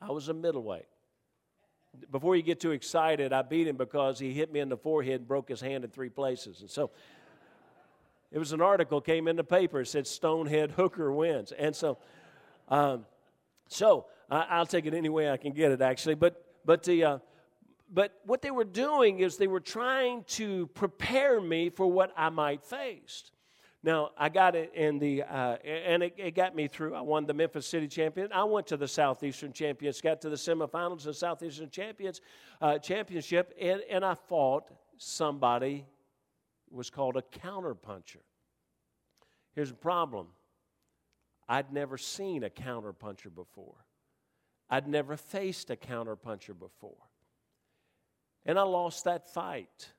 I 0.00 0.12
was 0.12 0.28
a 0.28 0.34
middleweight. 0.34 0.86
Before 2.10 2.36
you 2.36 2.42
get 2.42 2.60
too 2.60 2.70
excited, 2.70 3.32
I 3.32 3.42
beat 3.42 3.66
him 3.66 3.76
because 3.76 4.18
he 4.18 4.32
hit 4.32 4.52
me 4.52 4.60
in 4.60 4.68
the 4.68 4.76
forehead 4.76 5.20
and 5.20 5.28
broke 5.28 5.48
his 5.48 5.60
hand 5.60 5.84
in 5.84 5.90
three 5.90 6.08
places. 6.08 6.60
And 6.60 6.70
so 6.70 6.90
it 8.30 8.38
was 8.38 8.52
an 8.52 8.60
article 8.60 9.00
came 9.00 9.28
in 9.28 9.36
the 9.36 9.44
paper. 9.44 9.80
It 9.80 9.86
said 9.86 10.04
Stonehead 10.04 10.72
Hooker 10.72 11.12
wins. 11.12 11.52
And 11.52 11.74
so, 11.74 11.98
um, 12.68 13.06
so 13.68 14.06
I, 14.30 14.58
will 14.58 14.66
take 14.66 14.86
it 14.86 14.94
any 14.94 15.08
way 15.08 15.30
I 15.30 15.36
can 15.36 15.52
get 15.52 15.72
it, 15.72 15.80
actually. 15.80 16.14
But 16.16 16.44
but 16.64 16.82
the 16.82 17.04
uh, 17.04 17.18
but 17.92 18.20
what 18.24 18.42
they 18.42 18.50
were 18.50 18.64
doing 18.64 19.20
is 19.20 19.36
they 19.36 19.46
were 19.46 19.60
trying 19.60 20.24
to 20.24 20.66
prepare 20.68 21.40
me 21.40 21.70
for 21.70 21.86
what 21.86 22.12
I 22.16 22.30
might 22.30 22.64
face. 22.64 23.30
Now, 23.82 24.12
I 24.16 24.30
got 24.30 24.56
it 24.56 24.72
in 24.74 24.98
the, 24.98 25.24
uh, 25.24 25.56
and 25.62 26.02
it, 26.02 26.14
it, 26.16 26.34
got 26.34 26.56
me 26.56 26.68
through. 26.68 26.94
I 26.94 27.02
won 27.02 27.26
the 27.26 27.34
Memphis 27.34 27.66
City 27.66 27.86
Champion. 27.86 28.32
I 28.32 28.42
went 28.44 28.66
to 28.68 28.78
the 28.78 28.88
Southeastern 28.88 29.52
Champions, 29.52 30.00
got 30.00 30.22
to 30.22 30.30
the 30.30 30.36
semifinals 30.36 31.00
of 31.00 31.04
the 31.04 31.14
Southeastern 31.14 31.68
Champions 31.68 32.22
uh, 32.62 32.78
Championship, 32.78 33.52
and, 33.60 33.82
and 33.90 34.02
I 34.02 34.14
fought 34.14 34.70
somebody 34.96 35.84
was 36.70 36.88
called 36.88 37.16
a 37.18 37.22
counterpuncher. 37.22 38.22
Here's 39.54 39.68
the 39.68 39.76
problem 39.76 40.28
I'd 41.46 41.70
never 41.70 41.98
seen 41.98 42.42
a 42.42 42.50
counterpuncher 42.50 43.34
before, 43.34 43.84
I'd 44.70 44.88
never 44.88 45.18
faced 45.18 45.68
a 45.68 45.76
counterpuncher 45.76 46.58
before. 46.58 46.96
And 48.46 48.58
I 48.58 48.62
lost 48.62 49.04
that 49.04 49.32
fight. 49.32 49.92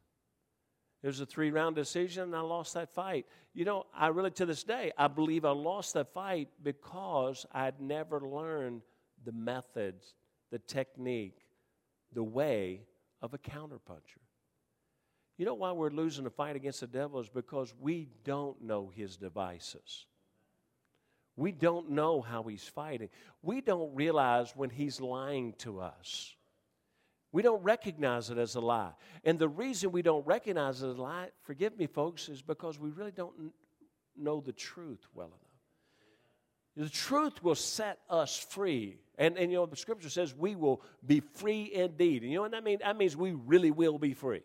It 1.01 1.07
was 1.07 1.19
a 1.19 1.25
three 1.25 1.51
round 1.51 1.75
decision, 1.75 2.23
and 2.23 2.35
I 2.35 2.41
lost 2.41 2.73
that 2.73 2.89
fight. 2.93 3.25
You 3.53 3.65
know, 3.65 3.85
I 3.95 4.07
really, 4.07 4.31
to 4.31 4.45
this 4.45 4.63
day, 4.63 4.91
I 4.97 5.07
believe 5.07 5.45
I 5.45 5.51
lost 5.51 5.93
that 5.93 6.13
fight 6.13 6.49
because 6.63 7.45
I'd 7.51 7.79
never 7.79 8.21
learned 8.21 8.81
the 9.23 9.31
methods, 9.31 10.15
the 10.51 10.59
technique, 10.59 11.45
the 12.13 12.23
way 12.23 12.81
of 13.21 13.33
a 13.33 13.37
counterpuncher. 13.37 14.21
You 15.37 15.45
know 15.45 15.53
why 15.53 15.73
we're 15.73 15.89
losing 15.89 16.25
a 16.25 16.29
fight 16.29 16.55
against 16.55 16.79
the 16.79 16.87
devil 16.87 17.19
is 17.19 17.29
because 17.29 17.73
we 17.79 18.07
don't 18.23 18.61
know 18.61 18.91
his 18.95 19.17
devices. 19.17 20.05
We 21.35 21.51
don't 21.51 21.91
know 21.91 22.21
how 22.21 22.43
he's 22.43 22.63
fighting. 22.63 23.09
We 23.41 23.59
don't 23.59 23.93
realize 23.93 24.55
when 24.55 24.69
he's 24.69 25.01
lying 25.01 25.53
to 25.59 25.81
us. 25.81 26.33
We 27.35 27.41
don't 27.41 27.61
recognize 27.63 28.29
it 28.29 28.37
as 28.37 28.55
a 28.55 28.61
lie. 28.61 28.93
And 29.25 29.37
the 29.37 29.49
reason 29.49 29.91
we 29.91 30.01
don't 30.01 30.25
recognize 30.25 30.81
it 30.81 30.87
as 30.87 30.97
a 30.97 31.01
lie, 31.01 31.31
forgive 31.41 31.77
me, 31.77 31.85
folks, 31.85 32.29
is 32.29 32.41
because 32.41 32.79
we 32.79 32.91
really 32.91 33.11
don't 33.11 33.51
know 34.15 34.39
the 34.39 34.53
truth 34.53 35.05
well 35.13 35.27
enough. 35.27 36.87
The 36.87 36.89
truth 36.89 37.43
will 37.43 37.55
set 37.55 37.99
us 38.09 38.37
free. 38.37 38.99
And, 39.17 39.37
and 39.37 39.51
you 39.51 39.57
know, 39.57 39.65
the 39.65 39.75
scripture 39.75 40.09
says 40.09 40.33
we 40.33 40.55
will 40.55 40.81
be 41.05 41.19
free 41.19 41.69
indeed. 41.73 42.21
And 42.21 42.31
you 42.31 42.37
know 42.37 42.43
what 42.43 42.51
that 42.51 42.63
means? 42.63 42.79
That 42.79 42.95
means 42.95 43.17
we 43.17 43.33
really 43.33 43.69
will 43.69 43.99
be 43.99 44.13
free. 44.13 44.43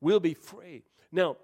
We'll 0.00 0.20
be 0.20 0.32
free. 0.32 0.84
Now, 1.12 1.36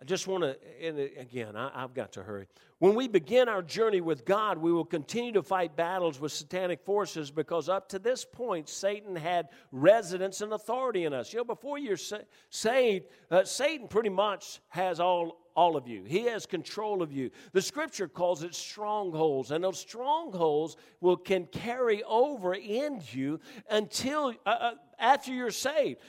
I 0.00 0.04
just 0.04 0.26
want 0.26 0.42
to, 0.42 0.56
and 0.82 0.98
again, 0.98 1.54
I, 1.54 1.82
have 1.82 1.92
got 1.92 2.12
to 2.12 2.22
hurry. 2.22 2.46
When 2.82 2.96
we 2.96 3.06
begin 3.06 3.48
our 3.48 3.62
journey 3.62 4.00
with 4.00 4.24
God, 4.24 4.58
we 4.58 4.72
will 4.72 4.84
continue 4.84 5.30
to 5.34 5.42
fight 5.44 5.76
battles 5.76 6.18
with 6.18 6.32
satanic 6.32 6.84
forces 6.84 7.30
because 7.30 7.68
up 7.68 7.88
to 7.90 8.00
this 8.00 8.24
point, 8.24 8.68
Satan 8.68 9.14
had 9.14 9.50
residence 9.70 10.40
and 10.40 10.52
authority 10.52 11.04
in 11.04 11.12
us. 11.12 11.32
You 11.32 11.38
know, 11.38 11.44
before 11.44 11.78
you're 11.78 11.96
sa- 11.96 12.26
saved, 12.50 13.04
uh, 13.30 13.44
Satan 13.44 13.86
pretty 13.86 14.08
much 14.08 14.58
has 14.70 14.98
all 14.98 15.42
all 15.54 15.76
of 15.76 15.86
you. 15.86 16.04
He 16.04 16.24
has 16.24 16.46
control 16.46 17.02
of 17.02 17.12
you. 17.12 17.30
The 17.52 17.62
scripture 17.62 18.08
calls 18.08 18.42
it 18.42 18.54
strongholds, 18.54 19.50
and 19.50 19.62
those 19.62 19.78
strongholds 19.78 20.76
will 21.00 21.16
can 21.16 21.46
carry 21.46 22.02
over 22.04 22.54
in 22.54 23.02
you 23.10 23.40
until 23.70 24.34
uh, 24.46 24.48
uh, 24.48 24.74
after 24.98 25.32
you're 25.32 25.50
saved. 25.50 26.00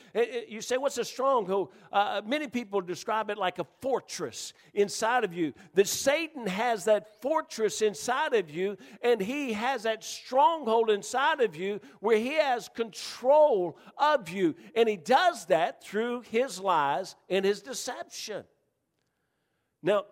You 0.48 0.62
say, 0.62 0.78
"What's 0.78 0.98
a 0.98 1.06
stronghold?" 1.06 1.74
Uh, 1.92 2.22
many 2.26 2.48
people 2.48 2.82
describe 2.82 3.30
it 3.30 3.38
like 3.38 3.60
a 3.60 3.66
fortress 3.82 4.54
inside 4.74 5.24
of 5.24 5.34
you. 5.34 5.54
That 5.74 5.88
Satan 5.88 6.48
has 6.48 6.63
that 6.86 7.22
fortress 7.22 7.82
inside 7.82 8.34
of 8.34 8.50
you, 8.50 8.78
and 9.02 9.22
he 9.22 9.54
has 9.54 9.84
that 9.84 10.04
stronghold 10.04 10.90
inside 10.90 11.42
of 11.42 11.56
you 11.56 11.80
where 12.00 12.18
he 12.18 12.34
has 12.34 12.70
control 12.70 13.78
of 13.98 14.30
you, 14.30 14.56
and 14.76 14.88
he 14.90 14.98
does 14.98 15.46
that 15.48 15.84
through 15.84 16.22
his 16.22 16.60
lies 16.60 17.16
and 17.30 17.46
his 17.46 17.62
deception. 17.62 18.44
Now, 19.82 20.06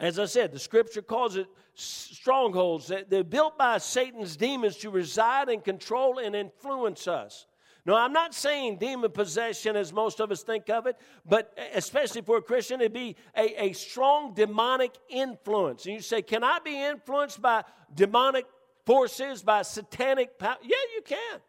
as 0.00 0.18
I 0.18 0.24
said, 0.24 0.52
the 0.52 0.58
scripture 0.58 1.02
calls 1.02 1.36
it 1.36 1.46
strongholds. 1.74 2.90
They're 3.08 3.24
built 3.24 3.56
by 3.56 3.78
Satan's 3.78 4.36
demons 4.36 4.76
to 4.78 4.90
reside 4.90 5.48
and 5.48 5.62
control 5.62 6.18
and 6.18 6.34
influence 6.34 7.06
us. 7.06 7.46
Now, 7.84 7.96
I'm 7.96 8.12
not 8.12 8.32
saying 8.32 8.76
demon 8.76 9.10
possession 9.10 9.74
as 9.74 9.92
most 9.92 10.20
of 10.20 10.30
us 10.30 10.42
think 10.42 10.70
of 10.70 10.86
it, 10.86 10.96
but 11.26 11.56
especially 11.74 12.22
for 12.22 12.36
a 12.36 12.42
Christian, 12.42 12.80
it'd 12.80 12.92
be 12.92 13.16
a, 13.36 13.64
a 13.64 13.72
strong 13.72 14.34
demonic 14.34 14.92
influence. 15.08 15.86
And 15.86 15.94
you 15.96 16.00
say, 16.00 16.22
Can 16.22 16.44
I 16.44 16.60
be 16.60 16.80
influenced 16.80 17.42
by 17.42 17.64
demonic 17.92 18.46
forces, 18.86 19.42
by 19.42 19.62
satanic 19.62 20.38
power? 20.38 20.58
Yeah, 20.62 20.76
you 20.94 21.02
can. 21.02 21.40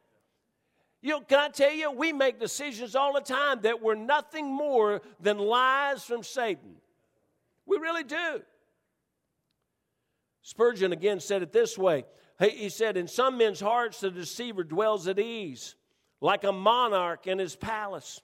You 1.03 1.09
know, 1.09 1.21
can 1.21 1.37
I 1.37 1.49
tell 1.49 1.73
you, 1.73 1.91
we 1.91 2.13
make 2.13 2.39
decisions 2.39 2.95
all 2.95 3.13
the 3.13 3.21
time 3.21 3.59
that 3.63 3.81
were 3.81 3.95
nothing 3.95 4.51
more 4.51 5.01
than 5.19 5.37
lies 5.37 6.03
from 6.03 6.23
Satan. 6.23 6.77
We 7.65 7.77
really 7.77 8.05
do. 8.05 8.41
Spurgeon 10.41 10.93
again 10.93 11.19
said 11.19 11.43
it 11.43 11.51
this 11.51 11.77
way 11.77 12.05
He 12.39 12.69
said, 12.69 12.97
In 12.97 13.07
some 13.07 13.37
men's 13.37 13.59
hearts, 13.59 13.99
the 13.99 14.09
deceiver 14.09 14.63
dwells 14.63 15.07
at 15.07 15.19
ease, 15.19 15.75
like 16.23 16.45
a 16.45 16.51
monarch 16.53 17.27
in 17.27 17.37
his 17.37 17.55
palace. 17.55 18.21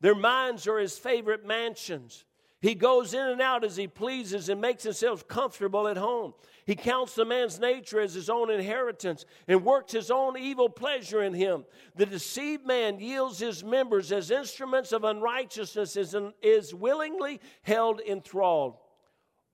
Their 0.00 0.14
minds 0.14 0.66
are 0.66 0.78
his 0.78 0.98
favorite 0.98 1.46
mansions. 1.46 2.24
He 2.62 2.74
goes 2.74 3.12
in 3.12 3.20
and 3.20 3.42
out 3.42 3.62
as 3.62 3.76
he 3.76 3.86
pleases 3.86 4.48
and 4.48 4.58
makes 4.58 4.82
himself 4.82 5.28
comfortable 5.28 5.86
at 5.86 5.98
home. 5.98 6.32
He 6.64 6.74
counts 6.74 7.14
the 7.14 7.26
man's 7.26 7.60
nature 7.60 8.00
as 8.00 8.14
his 8.14 8.30
own 8.30 8.50
inheritance 8.50 9.26
and 9.46 9.62
works 9.62 9.92
his 9.92 10.10
own 10.10 10.38
evil 10.38 10.70
pleasure 10.70 11.22
in 11.22 11.34
him. 11.34 11.66
The 11.94 12.06
deceived 12.06 12.66
man 12.66 12.98
yields 12.98 13.38
his 13.38 13.62
members 13.62 14.10
as 14.10 14.30
instruments 14.30 14.92
of 14.92 15.04
unrighteousness, 15.04 15.96
is, 15.96 16.16
is 16.40 16.74
willingly 16.74 17.40
held 17.62 18.00
enthralled. 18.00 18.78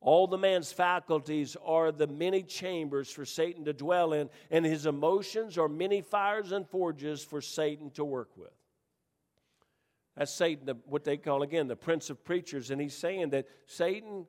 All 0.01 0.27
the 0.27 0.39
man's 0.39 0.73
faculties 0.73 1.57
are 1.65 1.93
the 1.93 2.07
many 2.07 2.43
chambers 2.43 3.11
for 3.11 3.27
Satan 3.27 3.67
to 3.67 3.73
dwell 3.75 4.15
in, 4.15 4.31
and 4.51 4.65
his 4.65 4.87
emotions 4.87 5.59
are 5.59 5.69
many 5.69 6.01
fires 6.01 6.53
and 6.53 6.67
forges 6.67 7.23
for 7.23 7.43
Satan 7.43 7.91
to 7.91 8.05
work 8.05 8.31
with. 8.37 8.53
That's 10.17 10.33
Satan, 10.33 10.81
what 10.87 11.05
they 11.05 11.19
call 11.19 11.43
again 11.43 11.69
the 11.69 11.77
prince 11.77 12.09
of 12.09 12.25
preachers, 12.25 12.71
and 12.71 12.81
he's 12.81 12.97
saying 12.97 13.31
that 13.31 13.47
Satan 13.67 14.27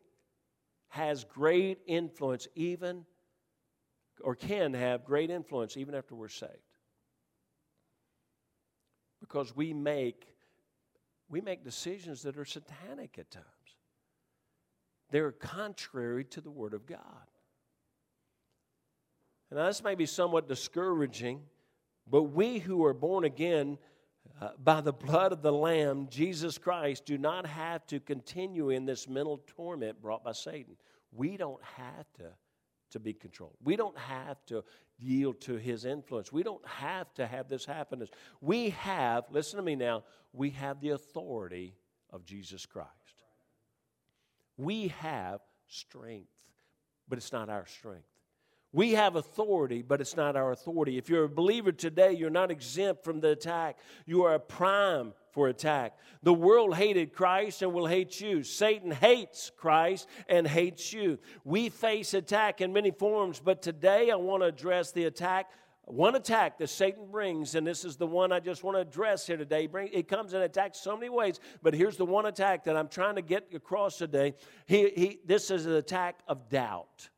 has 0.90 1.24
great 1.24 1.80
influence, 1.88 2.50
even 2.54 3.06
or 4.20 4.36
can 4.36 4.74
have 4.74 5.06
great 5.06 5.30
influence 5.30 5.78
even 5.78 5.96
after 5.96 6.16
we're 6.16 6.28
saved. 6.28 6.52
Because 9.20 9.56
we 9.56 9.74
make 9.74 10.28
we 11.30 11.40
make 11.40 11.64
decisions 11.64 12.24
that 12.24 12.38
are 12.38 12.44
satanic 12.44 13.18
at 13.18 13.32
times. 13.32 13.46
They're 15.12 15.32
contrary 15.32 16.24
to 16.26 16.42
the 16.42 16.50
Word 16.50 16.74
of 16.74 16.86
God. 16.86 17.00
And 19.50 19.60
this 19.60 19.84
may 19.84 19.96
be 19.96 20.06
somewhat 20.06 20.48
discouraging, 20.48 21.42
but 22.10 22.24
we 22.24 22.60
who 22.60 22.86
are 22.86 22.94
born 22.94 23.26
again 23.26 23.78
uh, 24.40 24.52
by 24.64 24.82
the 24.82 24.94
blood 24.94 25.34
of 25.34 25.42
the 25.42 25.52
Lamb, 25.52 26.08
Jesus 26.10 26.58
Christ, 26.58 27.06
do 27.06 27.18
not 27.18 27.46
have 27.46 27.86
to 27.88 28.00
continue 28.00 28.70
in 28.70 28.86
this 28.86 29.08
mental 29.08 29.42
torment 29.46 30.02
brought 30.02 30.24
by 30.24 30.32
Satan. 30.32 30.78
We 31.12 31.36
don't 31.36 31.62
have 31.76 32.06
to, 32.14 32.32
to 32.92 33.00
be 33.00 33.14
controlled. 33.14 33.58
We 33.64 33.76
don't 33.76 33.98
have 33.98 34.38
to 34.48 34.64
yield 34.98 35.42
to 35.42 35.58
his 35.58 35.84
influence. 35.84 36.32
We 36.32 36.44
don't 36.44 36.66
have 36.66 37.14
to 37.16 37.28
have 37.28 37.50
this 37.50 37.66
happen. 37.66 38.08
We 38.40 38.70
have, 38.72 39.26
listen 39.30 39.58
to 39.58 39.64
me 39.64 39.76
now, 39.76 40.04
we 40.32 40.52
have 40.52 40.80
the 40.80 40.90
authority 40.90 41.76
of 42.10 42.24
Jesus 42.24 42.66
Christ. 42.66 42.90
We 44.62 44.90
have 45.00 45.40
strength, 45.68 46.30
but 47.10 47.18
it's 47.18 47.32
not 47.32 47.50
our 47.50 47.66
strength. 47.66 48.06
We 48.72 48.92
have 48.92 49.16
authority, 49.16 49.82
but 49.82 50.00
it's 50.00 50.16
not 50.16 50.36
our 50.36 50.52
authority. 50.52 51.00
If 51.00 51.10
you're 51.10 51.24
a 51.24 51.30
believer 51.30 51.72
today, 51.72 52.14
you're 52.14 52.30
not 52.30 52.52
exempt 52.52 53.04
from 53.04 53.22
the 53.22 53.32
attack. 53.32 53.80
You 54.06 54.24
are 54.24 54.36
a 54.36 54.40
prime 54.40 55.14
for 55.32 55.48
attack. 55.48 55.98
The 56.22 56.34
world 56.34 56.76
hated 56.76 57.12
Christ 57.12 57.64
and 57.64 57.74
will 57.74 57.88
hate 57.88 58.22
you. 58.22 58.44
Satan 58.44 58.92
hates 58.92 59.52
Christ 59.58 60.08
and 60.30 60.48
hates 60.48 60.94
you. 60.94 61.18
We 61.44 61.70
face 61.70 62.14
attack 62.14 62.62
in 62.62 62.72
many 62.72 62.92
forms, 62.92 63.42
but 63.44 63.64
today 63.64 64.12
I 64.12 64.16
want 64.16 64.44
to 64.44 64.48
address 64.48 64.92
the 64.92 65.06
attack. 65.06 65.50
One 65.86 66.16
attack 66.16 66.58
that 66.60 66.70
Satan 66.70 67.08
brings, 67.12 67.56
and 67.56 67.66
this 67.66 67.84
is 67.84 67.98
the 67.98 68.08
one 68.08 68.32
I 68.32 68.40
just 68.40 68.64
want 68.64 68.78
to 68.78 68.82
address 68.82 69.28
here 69.28 69.38
today. 69.38 69.68
It 69.92 70.08
comes 70.08 70.34
in 70.34 70.42
attacks 70.42 70.80
so 70.80 70.96
many 70.96 71.10
ways, 71.10 71.40
but 71.62 71.74
here's 71.74 71.98
the 71.98 72.06
one 72.06 72.28
attack 72.28 72.64
that 72.66 72.78
I'm 72.78 72.88
trying 72.88 73.16
to 73.16 73.22
get 73.22 73.48
across 73.54 73.98
today. 73.98 74.36
He, 74.68 74.90
he, 74.96 75.20
this 75.26 75.52
is 75.52 75.66
an 75.66 75.74
attack 75.74 76.20
of 76.28 76.50
doubt. 76.50 77.10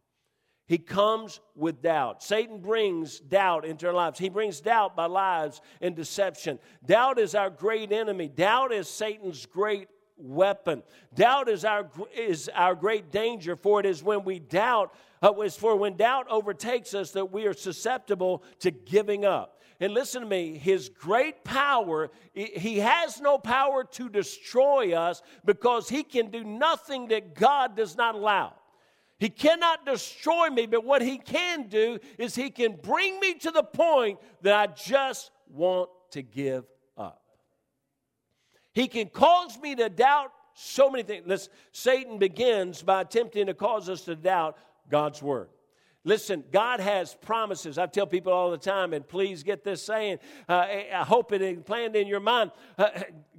He 0.65 0.77
comes 0.77 1.41
with 1.55 1.81
doubt. 1.81 2.23
Satan 2.23 2.61
brings 2.61 3.19
doubt 3.19 3.65
into 3.65 3.85
our 3.87 3.93
lives. 3.93 4.17
He 4.17 4.29
brings 4.29 4.61
doubt 4.61 4.95
by 4.95 5.05
lies 5.05 5.59
and 5.81 5.93
deception. 5.93 6.57
Doubt 6.85 7.19
is 7.19 7.35
our 7.35 7.49
great 7.49 7.91
enemy. 7.91 8.29
Doubt 8.29 8.71
is 8.71 8.87
Satan's 8.87 9.45
great 9.45 9.89
weapon. 10.15 10.81
Doubt 11.13 11.49
is 11.49 11.65
our, 11.65 11.89
is 12.15 12.49
our 12.55 12.75
great 12.75 13.11
danger, 13.11 13.57
for 13.57 13.81
it 13.81 13.85
is 13.85 14.01
when 14.01 14.23
we 14.23 14.39
doubt, 14.39 14.95
Uh, 15.23 15.31
it's 15.37 15.55
for 15.55 15.77
when 15.77 15.95
doubt 15.95 16.27
overtakes 16.29 16.93
us 16.93 17.11
that 17.11 17.31
we 17.31 17.45
are 17.47 17.53
susceptible 17.53 18.43
to 18.59 18.71
giving 18.71 19.23
up. 19.23 19.61
And 19.79 19.93
listen 19.93 20.21
to 20.21 20.27
me, 20.27 20.57
his 20.57 20.89
great 20.89 21.45
power, 21.45 22.11
he 22.33 22.79
has 22.79 23.21
no 23.21 23.37
power 23.37 23.85
to 23.85 24.09
destroy 24.09 24.93
us 24.93 25.21
because 25.45 25.87
he 25.87 26.03
can 26.03 26.29
do 26.29 26.43
nothing 26.43 27.07
that 27.07 27.35
God 27.35 27.75
does 27.77 27.95
not 27.95 28.15
allow. 28.15 28.53
He 29.17 29.29
cannot 29.29 29.85
destroy 29.85 30.49
me, 30.49 30.65
but 30.65 30.83
what 30.83 31.01
he 31.01 31.17
can 31.17 31.69
do 31.69 31.99
is 32.17 32.35
he 32.35 32.49
can 32.49 32.75
bring 32.75 33.19
me 33.21 33.35
to 33.35 33.51
the 33.51 33.63
point 33.63 34.19
that 34.41 34.53
I 34.53 34.67
just 34.67 35.31
want 35.49 35.89
to 36.11 36.21
give 36.21 36.65
up. 36.97 37.21
He 38.73 38.89
can 38.89 39.07
cause 39.07 39.57
me 39.57 39.75
to 39.75 39.87
doubt 39.87 40.33
so 40.53 40.89
many 40.89 41.03
things. 41.03 41.25
Listen, 41.25 41.51
Satan 41.71 42.17
begins 42.19 42.83
by 42.83 43.01
attempting 43.01 43.47
to 43.47 43.53
cause 43.53 43.89
us 43.89 44.01
to 44.05 44.15
doubt 44.15 44.57
God's 44.89 45.21
word. 45.21 45.49
Listen, 46.05 46.43
God 46.51 46.81
has 46.81 47.15
promises. 47.15 47.77
I 47.77 47.85
tell 47.85 48.05
people 48.05 48.33
all 48.33 48.51
the 48.51 48.57
time, 48.57 48.93
and 48.93 49.07
please 49.07 49.41
get 49.41 49.63
this 49.63 49.81
saying. 49.81 50.19
Uh, 50.49 50.65
I 50.93 51.03
hope 51.07 51.31
it 51.31 51.41
is 51.41 51.59
planned 51.65 51.95
in 51.95 52.07
your 52.07 52.19
mind. 52.19 52.51
Uh, 52.77 52.89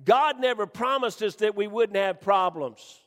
God 0.05 0.41
never 0.41 0.67
promised 0.67 1.23
us 1.23 1.35
that 1.37 1.55
we 1.55 1.67
wouldn't 1.67 1.97
have 1.97 2.23
problems. 2.23 3.01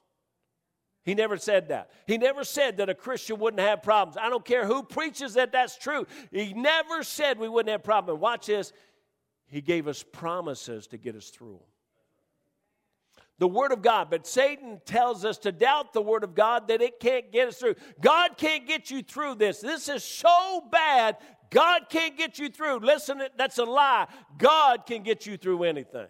He 1.03 1.15
never 1.15 1.37
said 1.37 1.69
that. 1.69 1.89
He 2.05 2.17
never 2.17 2.43
said 2.43 2.77
that 2.77 2.89
a 2.89 2.93
Christian 2.93 3.39
wouldn't 3.39 3.61
have 3.61 3.81
problems. 3.81 4.17
I 4.17 4.29
don't 4.29 4.45
care 4.45 4.65
who 4.65 4.83
preaches 4.83 5.33
that 5.35 5.51
that's 5.53 5.77
true. 5.77 6.05
He 6.31 6.53
never 6.53 7.01
said 7.01 7.39
we 7.39 7.49
wouldn't 7.49 7.71
have 7.71 7.83
problems. 7.83 8.19
Watch 8.19 8.47
this. 8.47 8.73
He 9.47 9.61
gave 9.61 9.87
us 9.87 10.03
promises 10.03 10.85
to 10.87 10.97
get 10.97 11.15
us 11.15 11.29
through 11.29 11.61
The 13.39 13.47
Word 13.47 13.71
of 13.71 13.81
God. 13.81 14.09
But 14.09 14.25
Satan 14.25 14.81
tells 14.85 15.23
us 15.23 15.37
to 15.39 15.51
doubt 15.51 15.93
the 15.93 16.01
Word 16.01 16.23
of 16.23 16.33
God 16.33 16.67
that 16.69 16.81
it 16.81 16.99
can't 16.99 17.31
get 17.31 17.49
us 17.49 17.57
through. 17.57 17.75
God 18.01 18.37
can't 18.37 18.67
get 18.67 18.89
you 18.89 19.03
through 19.03 19.35
this. 19.35 19.59
This 19.59 19.89
is 19.89 20.03
so 20.03 20.63
bad, 20.71 21.17
God 21.49 21.83
can't 21.89 22.17
get 22.17 22.39
you 22.39 22.49
through. 22.49 22.79
Listen, 22.79 23.21
that's 23.37 23.57
a 23.57 23.63
lie. 23.63 24.07
God 24.37 24.85
can 24.85 25.03
get 25.03 25.25
you 25.25 25.37
through 25.37 25.63
anything. 25.63 26.07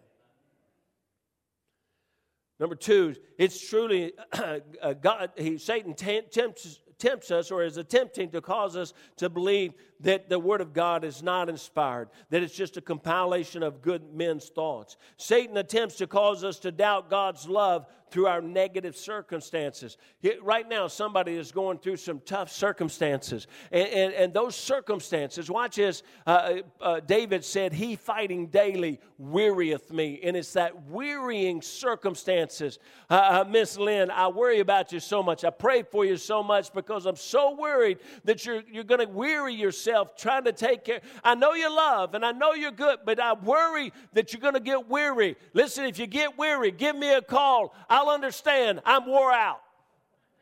Number 2.59 2.75
two, 2.75 3.15
it's 3.37 3.69
truly 3.69 4.13
uh, 4.33 4.93
God. 4.93 5.31
He, 5.37 5.57
Satan 5.57 5.93
tempts, 5.93 6.79
tempts 6.99 7.31
us 7.31 7.51
or 7.51 7.63
is 7.63 7.77
attempting 7.77 8.29
to 8.31 8.41
cause 8.41 8.75
us 8.75 8.93
to 9.17 9.29
believe 9.29 9.73
that 9.99 10.29
the 10.29 10.39
Word 10.39 10.61
of 10.61 10.73
God 10.73 11.03
is 11.03 11.23
not 11.23 11.49
inspired, 11.49 12.09
that 12.29 12.43
it's 12.43 12.55
just 12.55 12.77
a 12.77 12.81
compilation 12.81 13.63
of 13.63 13.81
good 13.81 14.13
men's 14.13 14.49
thoughts. 14.49 14.97
Satan 15.17 15.57
attempts 15.57 15.95
to 15.95 16.07
cause 16.07 16.43
us 16.43 16.59
to 16.59 16.71
doubt 16.71 17.09
God's 17.09 17.47
love 17.47 17.87
through 18.09 18.27
our 18.27 18.41
negative 18.41 18.95
circumstances. 18.95 19.97
Right 20.41 20.67
now, 20.67 20.87
somebody 20.87 21.35
is 21.35 21.51
going 21.51 21.79
through 21.79 21.97
some 21.97 22.21
tough 22.25 22.51
circumstances. 22.51 23.47
And, 23.71 23.87
and, 23.87 24.13
and 24.13 24.33
those 24.33 24.55
circumstances, 24.55 25.49
watch 25.49 25.75
this. 25.75 26.03
Uh, 26.25 26.57
uh, 26.81 26.99
David 27.01 27.43
said, 27.43 27.73
He 27.73 27.95
fighting 27.95 28.47
daily 28.47 28.99
wearieth 29.17 29.91
me. 29.91 30.19
And 30.23 30.35
it's 30.37 30.53
that 30.53 30.87
wearying 30.89 31.61
circumstances. 31.61 32.79
Uh, 33.09 33.43
uh, 33.43 33.45
Miss 33.49 33.77
Lynn, 33.77 34.11
I 34.11 34.27
worry 34.27 34.59
about 34.59 34.91
you 34.91 34.99
so 34.99 35.21
much. 35.23 35.43
I 35.43 35.49
pray 35.49 35.83
for 35.83 36.05
you 36.05 36.17
so 36.17 36.43
much 36.43 36.73
because 36.73 37.05
I'm 37.05 37.15
so 37.15 37.55
worried 37.55 37.99
that 38.23 38.45
you're, 38.45 38.63
you're 38.71 38.83
going 38.83 39.05
to 39.05 39.11
weary 39.11 39.53
yourself 39.53 40.15
trying 40.15 40.43
to 40.45 40.51
take 40.51 40.85
care. 40.85 41.01
I 41.23 41.35
know 41.35 41.53
you 41.53 41.73
love 41.73 42.13
and 42.13 42.25
I 42.25 42.31
know 42.31 42.53
you're 42.53 42.71
good, 42.71 42.99
but 43.05 43.19
I 43.19 43.33
worry 43.33 43.91
that 44.13 44.33
you're 44.33 44.41
going 44.41 44.53
to 44.53 44.59
get 44.59 44.87
weary. 44.87 45.35
Listen, 45.53 45.85
if 45.85 45.99
you 45.99 46.07
get 46.07 46.37
weary, 46.37 46.71
give 46.71 46.95
me 46.95 47.13
a 47.13 47.21
call. 47.21 47.73
I'll 47.97 48.09
understand. 48.09 48.81
I'm 48.85 49.07
wore 49.07 49.31
out. 49.31 49.61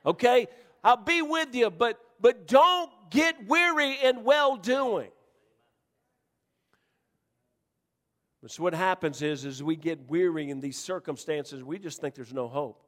Okay? 0.05 0.47
I'll 0.83 0.97
be 0.97 1.21
with 1.21 1.55
you, 1.55 1.69
but 1.69 1.99
but 2.19 2.47
don't 2.47 2.91
get 3.09 3.47
weary 3.47 3.97
in 4.03 4.23
well 4.23 4.57
doing. 4.57 5.09
So 8.47 8.61
what 8.61 8.75
happens 8.75 9.23
is, 9.23 9.43
as 9.43 9.63
we 9.63 9.75
get 9.75 10.07
weary 10.07 10.51
in 10.51 10.59
these 10.59 10.77
circumstances, 10.77 11.63
we 11.63 11.79
just 11.79 11.99
think 11.99 12.13
there's 12.13 12.33
no 12.33 12.47
hope. 12.47 12.79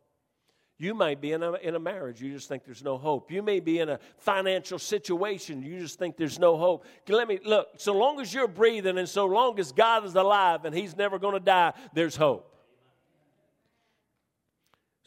You 0.78 0.94
might 0.94 1.20
be 1.20 1.32
in 1.32 1.42
a, 1.42 1.54
in 1.54 1.74
a 1.74 1.80
marriage, 1.80 2.22
you 2.22 2.32
just 2.32 2.48
think 2.48 2.64
there's 2.64 2.84
no 2.84 3.00
hope. 3.00 3.32
You 3.32 3.42
may 3.42 3.60
be 3.60 3.80
in 3.80 3.90
a 3.90 4.00
financial 4.20 4.78
situation, 4.78 5.64
you 5.64 5.80
just 5.80 5.98
think 5.98 6.16
there's 6.16 6.38
no 6.38 6.58
hope. 6.58 6.86
Let 7.08 7.28
me 7.28 7.40
look, 7.44 7.70
so 7.78 7.98
long 7.98 8.20
as 8.20 8.32
you're 8.32 8.48
breathing 8.48 9.00
and 9.00 9.10
so 9.10 9.26
long 9.26 9.60
as 9.60 9.72
God 9.72 10.06
is 10.06 10.14
alive 10.14 10.66
and 10.66 10.76
He's 10.76 10.96
never 10.96 11.18
going 11.18 11.34
to 11.34 11.40
die, 11.40 11.74
there's 11.96 12.16
hope. 12.16 12.54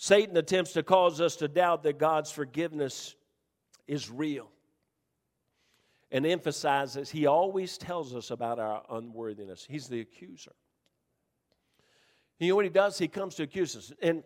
Satan 0.03 0.35
attempts 0.39 0.73
to 0.73 0.83
cause 0.83 1.21
us 1.21 1.37
to 1.37 1.47
doubt 1.47 1.83
that 1.83 1.99
God's 1.99 2.31
forgiveness 2.31 3.17
is 3.87 4.11
real 4.11 4.49
and 6.11 6.25
emphasizes, 6.25 7.11
he 7.11 7.27
always 7.27 7.77
tells 7.77 8.15
us 8.15 8.31
about 8.31 8.59
our 8.59 8.83
unworthiness. 8.89 9.67
He's 9.69 9.89
the 9.89 10.01
accuser. 10.01 10.55
You 12.39 12.49
know 12.49 12.57
what 12.57 12.65
he 12.65 12.71
does? 12.71 12.97
He 12.97 13.09
comes 13.09 13.35
to 13.35 13.43
accuse 13.43 13.77
us. 13.77 13.93
And 14.01 14.23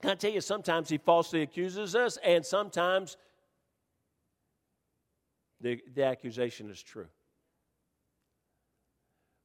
can 0.00 0.12
I 0.12 0.14
tell 0.14 0.30
you, 0.30 0.40
sometimes 0.40 0.88
he 0.88 0.98
falsely 0.98 1.42
accuses 1.42 1.96
us, 1.96 2.16
and 2.22 2.46
sometimes 2.46 3.16
the, 5.60 5.80
the 5.92 6.04
accusation 6.04 6.70
is 6.70 6.80
true. 6.80 7.08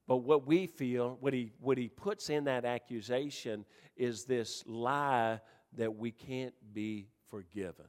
But 0.08 0.18
what 0.18 0.46
we 0.46 0.68
feel, 0.68 1.18
what 1.22 1.34
he, 1.34 1.54
what 1.60 1.80
he 1.80 1.88
puts 1.88 2.30
in 2.30 2.44
that 2.44 2.66
accusation 2.66 3.66
is 3.98 4.26
this 4.26 4.64
lie 4.68 5.40
that 5.78 5.96
we 5.96 6.12
can't 6.12 6.54
be 6.74 7.08
forgiven. 7.30 7.86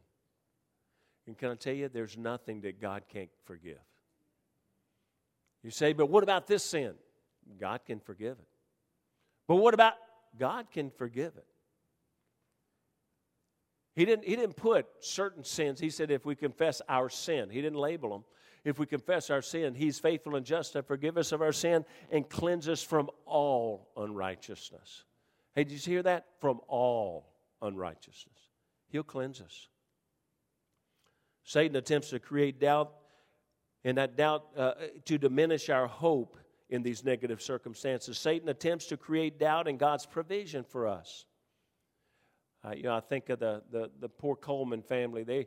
And 1.26 1.36
can 1.36 1.50
I 1.50 1.54
tell 1.54 1.74
you, 1.74 1.88
there's 1.88 2.16
nothing 2.16 2.60
that 2.62 2.80
God 2.80 3.02
can't 3.08 3.30
forgive. 3.44 3.78
You 5.62 5.70
say, 5.70 5.92
but 5.92 6.08
what 6.08 6.22
about 6.22 6.46
this 6.46 6.62
sin? 6.62 6.94
God 7.60 7.80
can 7.84 8.00
forgive 8.00 8.38
it. 8.38 8.48
But 9.48 9.56
what 9.56 9.74
about 9.74 9.94
God 10.38 10.70
can 10.70 10.90
forgive 10.90 11.36
it? 11.36 11.46
He 13.94 14.04
didn't, 14.04 14.26
he 14.26 14.36
didn't 14.36 14.56
put 14.56 14.86
certain 15.00 15.42
sins. 15.42 15.80
He 15.80 15.90
said, 15.90 16.10
if 16.10 16.26
we 16.26 16.36
confess 16.36 16.82
our 16.88 17.08
sin, 17.08 17.48
He 17.50 17.62
didn't 17.62 17.78
label 17.78 18.10
them. 18.10 18.24
If 18.62 18.78
we 18.78 18.86
confess 18.86 19.30
our 19.30 19.42
sin, 19.42 19.74
He's 19.74 19.98
faithful 19.98 20.36
and 20.36 20.44
just 20.44 20.74
to 20.74 20.82
forgive 20.82 21.16
us 21.16 21.32
of 21.32 21.40
our 21.40 21.52
sin 21.52 21.84
and 22.10 22.28
cleanse 22.28 22.68
us 22.68 22.82
from 22.82 23.08
all 23.24 23.88
unrighteousness. 23.96 25.04
Hey, 25.54 25.64
did 25.64 25.84
you 25.86 25.92
hear 25.94 26.02
that? 26.02 26.26
From 26.40 26.60
all 26.68 27.35
unrighteousness. 27.62 28.38
He'll 28.88 29.02
cleanse 29.02 29.40
us. 29.40 29.68
Satan 31.44 31.76
attempts 31.76 32.10
to 32.10 32.18
create 32.18 32.60
doubt, 32.60 32.92
and 33.84 33.98
that 33.98 34.16
doubt 34.16 34.46
uh, 34.56 34.72
to 35.04 35.18
diminish 35.18 35.68
our 35.70 35.86
hope 35.86 36.36
in 36.70 36.82
these 36.82 37.04
negative 37.04 37.40
circumstances. 37.40 38.18
Satan 38.18 38.48
attempts 38.48 38.86
to 38.86 38.96
create 38.96 39.38
doubt 39.38 39.68
in 39.68 39.76
God's 39.76 40.06
provision 40.06 40.64
for 40.64 40.88
us. 40.88 41.24
Uh, 42.64 42.72
you 42.72 42.82
know, 42.82 42.96
I 42.96 43.00
think 43.00 43.28
of 43.28 43.38
the, 43.38 43.62
the, 43.70 43.90
the 44.00 44.08
poor 44.08 44.34
Coleman 44.34 44.82
family. 44.82 45.22
They 45.22 45.46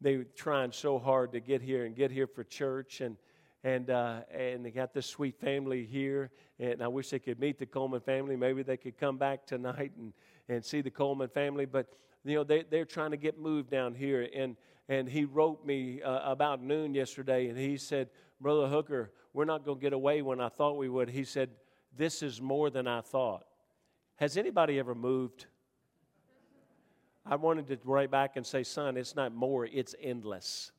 they 0.00 0.16
were 0.16 0.26
trying 0.34 0.72
so 0.72 0.98
hard 0.98 1.32
to 1.32 1.40
get 1.40 1.60
here 1.60 1.84
and 1.84 1.94
get 1.94 2.10
here 2.10 2.26
for 2.26 2.44
church, 2.44 3.00
and 3.00 3.16
and 3.64 3.90
uh, 3.90 4.20
and 4.32 4.64
they 4.64 4.70
got 4.70 4.94
this 4.94 5.06
sweet 5.06 5.38
family 5.38 5.84
here. 5.84 6.30
And 6.58 6.82
I 6.82 6.88
wish 6.88 7.10
they 7.10 7.18
could 7.18 7.38
meet 7.40 7.58
the 7.58 7.66
Coleman 7.66 8.00
family. 8.00 8.36
Maybe 8.36 8.62
they 8.62 8.76
could 8.76 8.98
come 8.98 9.18
back 9.18 9.46
tonight 9.46 9.92
and 9.98 10.12
and 10.50 10.64
see 10.64 10.80
the 10.80 10.90
Coleman 10.90 11.28
family. 11.28 11.64
But 11.64 11.86
you 12.24 12.34
know, 12.34 12.44
they 12.44 12.64
they're 12.68 12.84
trying 12.84 13.12
to 13.12 13.16
get 13.16 13.38
moved 13.38 13.70
down 13.70 13.94
here, 13.94 14.28
and 14.34 14.56
and 14.88 15.08
he 15.08 15.24
wrote 15.24 15.64
me 15.64 16.02
uh, 16.02 16.30
about 16.30 16.62
noon 16.62 16.94
yesterday, 16.94 17.48
and 17.48 17.56
he 17.56 17.76
said, 17.76 18.10
Brother 18.40 18.66
Hooker, 18.66 19.12
we're 19.32 19.44
not 19.44 19.64
going 19.64 19.78
to 19.78 19.82
get 19.82 19.92
away 19.92 20.20
when 20.20 20.40
I 20.40 20.48
thought 20.48 20.76
we 20.76 20.88
would. 20.88 21.08
He 21.08 21.24
said, 21.24 21.50
This 21.96 22.22
is 22.22 22.40
more 22.40 22.70
than 22.70 22.86
I 22.86 23.00
thought. 23.00 23.44
Has 24.16 24.36
anybody 24.36 24.78
ever 24.78 24.94
moved? 24.94 25.46
I 27.24 27.36
wanted 27.36 27.68
to 27.68 27.78
write 27.84 28.10
back 28.10 28.36
and 28.36 28.46
say, 28.46 28.62
son, 28.62 28.96
it's 28.96 29.14
not 29.14 29.34
more, 29.34 29.66
it's 29.66 29.94
endless. 30.02 30.72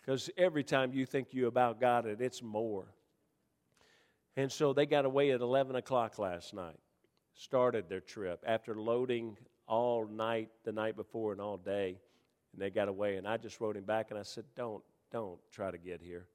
Because 0.00 0.30
every 0.36 0.64
time 0.64 0.92
you 0.92 1.06
think 1.06 1.28
you 1.32 1.48
about 1.48 1.80
got 1.80 2.06
it, 2.06 2.20
it's 2.20 2.42
more. 2.42 2.86
And 4.36 4.50
so 4.50 4.72
they 4.72 4.86
got 4.86 5.04
away 5.04 5.32
at 5.32 5.40
11 5.40 5.76
o'clock 5.76 6.18
last 6.18 6.54
night, 6.54 6.78
started 7.38 7.88
their 7.88 8.00
trip 8.00 8.44
after 8.46 8.74
loading 8.74 9.36
all 9.66 10.06
night, 10.06 10.50
the 10.64 10.72
night 10.72 10.96
before, 10.96 11.32
and 11.32 11.40
all 11.40 11.56
day. 11.56 11.96
And 12.52 12.60
they 12.60 12.70
got 12.70 12.88
away. 12.88 13.16
And 13.16 13.26
I 13.26 13.36
just 13.36 13.60
wrote 13.60 13.76
him 13.76 13.84
back 13.84 14.10
and 14.10 14.18
I 14.18 14.24
said, 14.24 14.44
Don't, 14.56 14.82
don't 15.12 15.38
try 15.52 15.70
to 15.70 15.78
get 15.78 16.02
here. 16.02 16.26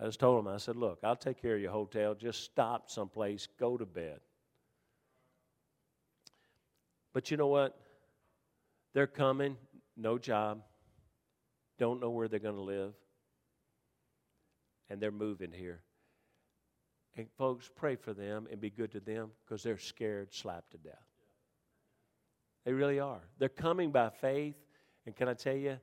I 0.00 0.04
just 0.04 0.20
told 0.20 0.44
him, 0.44 0.52
I 0.52 0.58
said, 0.58 0.76
Look, 0.76 1.00
I'll 1.02 1.16
take 1.16 1.40
care 1.40 1.56
of 1.56 1.60
your 1.60 1.72
hotel. 1.72 2.14
Just 2.14 2.44
stop 2.44 2.90
someplace, 2.90 3.48
go 3.58 3.76
to 3.76 3.86
bed. 3.86 4.20
But 7.14 7.30
you 7.30 7.36
know 7.36 7.48
what? 7.48 7.78
They're 8.94 9.06
coming, 9.06 9.56
no 9.96 10.18
job, 10.18 10.62
don't 11.78 12.00
know 12.00 12.10
where 12.10 12.28
they're 12.28 12.38
going 12.38 12.56
to 12.56 12.60
live, 12.60 12.92
and 14.90 15.00
they're 15.00 15.10
moving 15.10 15.50
here. 15.50 15.80
And 17.16 17.26
folks, 17.36 17.70
pray 17.74 17.96
for 17.96 18.14
them 18.14 18.46
and 18.50 18.60
be 18.60 18.70
good 18.70 18.92
to 18.92 19.00
them 19.00 19.30
because 19.44 19.62
they're 19.62 19.78
scared 19.78 20.32
slapped 20.32 20.70
to 20.72 20.78
death. 20.78 20.94
They 22.64 22.72
really 22.72 23.00
are. 23.00 23.20
They're 23.38 23.48
coming 23.48 23.90
by 23.90 24.10
faith, 24.10 24.56
and 25.04 25.14
can 25.14 25.28
I 25.28 25.34
tell 25.34 25.56
you, 25.56 25.78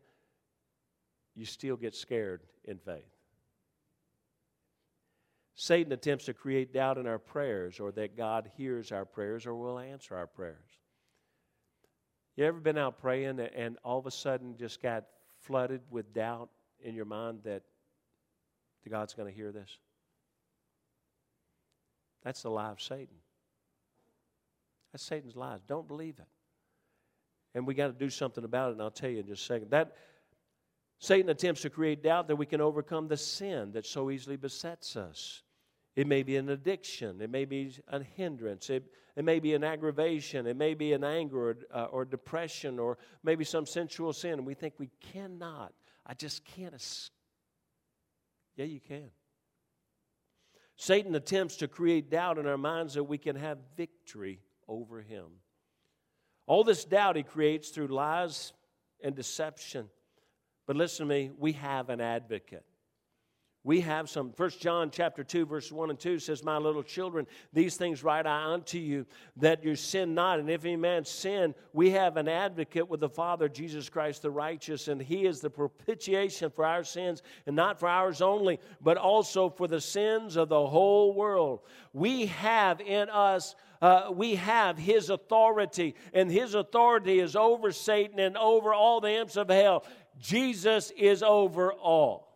you 1.35 1.45
still 1.45 1.75
get 1.75 1.95
scared 1.95 2.41
in 2.65 2.79
faith. 2.79 3.03
Satan 5.55 5.91
attempts 5.91 6.25
to 6.25 6.33
create 6.33 6.73
doubt 6.73 6.97
in 6.97 7.05
our 7.05 7.19
prayers 7.19 7.81
or 7.81 7.91
that 7.91 8.15
God 8.15 8.49
hears 8.55 8.93
our 8.93 9.03
prayers 9.03 9.45
or 9.45 9.55
will 9.55 9.77
answer 9.77 10.15
our 10.15 10.25
prayers. 10.25 10.69
You 12.37 12.45
ever 12.45 12.61
been 12.61 12.77
out 12.77 12.97
praying 12.97 13.41
and 13.41 13.77
all 13.83 13.99
of 13.99 14.05
a 14.05 14.11
sudden 14.11 14.55
just 14.57 14.81
got 14.81 15.03
flooded 15.41 15.81
with 15.89 16.13
doubt 16.13 16.49
in 16.81 16.95
your 16.95 17.03
mind 17.03 17.41
that 17.43 17.63
God's 18.89 19.13
going 19.13 19.29
to 19.29 19.35
hear 19.35 19.51
this? 19.51 19.77
That's 22.23 22.41
the 22.41 22.49
lie 22.49 22.71
of 22.71 22.81
Satan. 22.81 23.15
That's 24.91 25.03
Satan's 25.03 25.35
lies. 25.35 25.59
Don't 25.67 25.87
believe 25.87 26.19
it. 26.19 26.27
And 27.55 27.65
we 27.65 27.73
got 27.73 27.87
to 27.87 27.93
do 27.93 28.09
something 28.09 28.43
about 28.43 28.69
it, 28.69 28.73
and 28.73 28.81
I'll 28.81 28.91
tell 28.91 29.09
you 29.09 29.19
in 29.19 29.27
just 29.27 29.43
a 29.43 29.45
second. 29.45 29.71
That 29.71 29.95
Satan 30.99 31.29
attempts 31.29 31.61
to 31.61 31.69
create 31.69 32.03
doubt 32.03 32.27
that 32.27 32.35
we 32.35 32.45
can 32.45 32.61
overcome 32.61 33.07
the 33.07 33.17
sin 33.17 33.71
that 33.71 33.85
so 33.85 34.11
easily 34.11 34.35
besets 34.35 34.95
us. 34.95 35.43
It 35.95 36.07
may 36.07 36.23
be 36.23 36.37
an 36.37 36.49
addiction. 36.49 37.21
It 37.21 37.29
may 37.29 37.45
be 37.45 37.73
a 37.87 38.03
hindrance. 38.03 38.69
It, 38.69 38.91
it 39.15 39.25
may 39.25 39.39
be 39.39 39.53
an 39.53 39.63
aggravation. 39.63 40.45
It 40.45 40.55
may 40.55 40.73
be 40.73 40.93
an 40.93 41.03
anger 41.03 41.49
or, 41.49 41.57
uh, 41.73 41.85
or 41.85 42.05
depression 42.05 42.79
or 42.79 42.97
maybe 43.23 43.43
some 43.43 43.65
sensual 43.65 44.13
sin. 44.13 44.33
And 44.33 44.45
we 44.45 44.53
think 44.53 44.75
we 44.77 44.89
cannot. 45.13 45.73
I 46.05 46.13
just 46.13 46.45
can't. 46.45 46.73
Es- 46.73 47.11
yeah, 48.55 48.65
you 48.65 48.79
can. 48.79 49.09
Satan 50.81 51.13
attempts 51.13 51.57
to 51.57 51.67
create 51.67 52.09
doubt 52.09 52.37
in 52.37 52.47
our 52.47 52.57
minds 52.57 52.93
that 52.93 53.03
we 53.03 53.17
can 53.17 53.35
have 53.35 53.57
victory 53.75 54.39
over 54.65 55.01
him. 55.01 55.25
All 56.47 56.63
this 56.63 56.85
doubt 56.85 57.17
he 57.17 57.23
creates 57.23 57.67
through 57.67 57.87
lies 57.87 58.53
and 59.03 59.13
deception. 59.13 59.89
But 60.65 60.77
listen 60.77 61.05
to 61.05 61.13
me, 61.13 61.31
we 61.37 61.51
have 61.51 61.89
an 61.89 61.99
advocate 61.99 62.63
we 63.63 63.81
have 63.81 64.09
some 64.09 64.31
first 64.31 64.61
john 64.61 64.89
chapter 64.89 65.23
2 65.23 65.45
verse 65.45 65.71
1 65.71 65.89
and 65.89 65.99
2 65.99 66.19
says 66.19 66.43
my 66.43 66.57
little 66.57 66.83
children 66.83 67.27
these 67.53 67.75
things 67.75 68.03
write 68.03 68.25
i 68.25 68.51
unto 68.53 68.77
you 68.77 69.05
that 69.37 69.63
you 69.63 69.75
sin 69.75 70.13
not 70.13 70.39
and 70.39 70.49
if 70.49 70.63
any 70.63 70.75
man 70.75 71.03
sin 71.03 71.53
we 71.73 71.89
have 71.89 72.17
an 72.17 72.27
advocate 72.27 72.87
with 72.87 72.99
the 72.99 73.09
father 73.09 73.49
jesus 73.49 73.89
christ 73.89 74.21
the 74.21 74.31
righteous 74.31 74.87
and 74.87 75.01
he 75.01 75.25
is 75.25 75.41
the 75.41 75.49
propitiation 75.49 76.49
for 76.49 76.65
our 76.65 76.83
sins 76.83 77.21
and 77.45 77.55
not 77.55 77.79
for 77.79 77.89
ours 77.89 78.21
only 78.21 78.59
but 78.81 78.97
also 78.97 79.49
for 79.49 79.67
the 79.67 79.81
sins 79.81 80.35
of 80.35 80.49
the 80.49 80.67
whole 80.67 81.13
world 81.13 81.59
we 81.93 82.27
have 82.27 82.79
in 82.81 83.09
us 83.09 83.55
uh, 83.81 84.11
we 84.13 84.35
have 84.35 84.77
his 84.77 85.09
authority, 85.09 85.95
and 86.13 86.29
his 86.29 86.53
authority 86.53 87.19
is 87.19 87.33
over 87.33 87.71
Satan 87.71 88.19
and 88.19 88.35
over 88.35 88.73
all 88.73 88.99
the 88.99 89.11
imps 89.11 89.37
of 89.37 89.47
hell. 89.47 89.85
Jesus 90.17 90.91
is 90.97 91.23
over 91.23 91.71
all. 91.71 92.28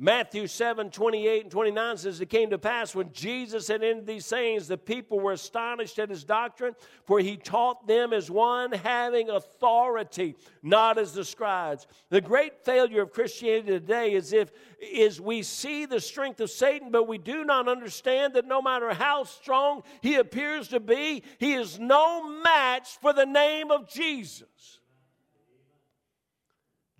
Matthew 0.00 0.46
7 0.46 0.90
28 0.90 1.42
and 1.42 1.50
29 1.50 1.96
says, 1.96 2.20
It 2.20 2.30
came 2.30 2.50
to 2.50 2.58
pass 2.58 2.94
when 2.94 3.12
Jesus 3.12 3.66
had 3.66 3.82
ended 3.82 4.06
these 4.06 4.26
sayings, 4.26 4.68
the 4.68 4.78
people 4.78 5.18
were 5.18 5.32
astonished 5.32 5.98
at 5.98 6.08
his 6.08 6.22
doctrine, 6.22 6.76
for 7.04 7.18
he 7.18 7.36
taught 7.36 7.88
them 7.88 8.12
as 8.12 8.30
one 8.30 8.70
having 8.70 9.28
authority, 9.28 10.36
not 10.62 10.98
as 10.98 11.14
the 11.14 11.24
scribes. 11.24 11.88
The 12.10 12.20
great 12.20 12.64
failure 12.64 13.02
of 13.02 13.10
Christianity 13.10 13.70
today 13.72 14.12
is 14.12 14.32
if 14.32 14.52
is 14.80 15.20
we 15.20 15.42
see 15.42 15.84
the 15.84 16.00
strength 16.00 16.38
of 16.38 16.50
Satan, 16.50 16.92
but 16.92 17.08
we 17.08 17.18
do 17.18 17.44
not 17.44 17.66
understand 17.66 18.34
that 18.34 18.46
no 18.46 18.62
matter 18.62 18.94
how 18.94 19.24
strong 19.24 19.82
he 20.00 20.14
appears 20.14 20.68
to 20.68 20.78
be, 20.78 21.24
he 21.38 21.54
is 21.54 21.80
no 21.80 22.40
match 22.40 23.00
for 23.00 23.12
the 23.12 23.26
name 23.26 23.72
of 23.72 23.88
Jesus. 23.88 24.78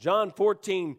John 0.00 0.32
14 0.32 0.96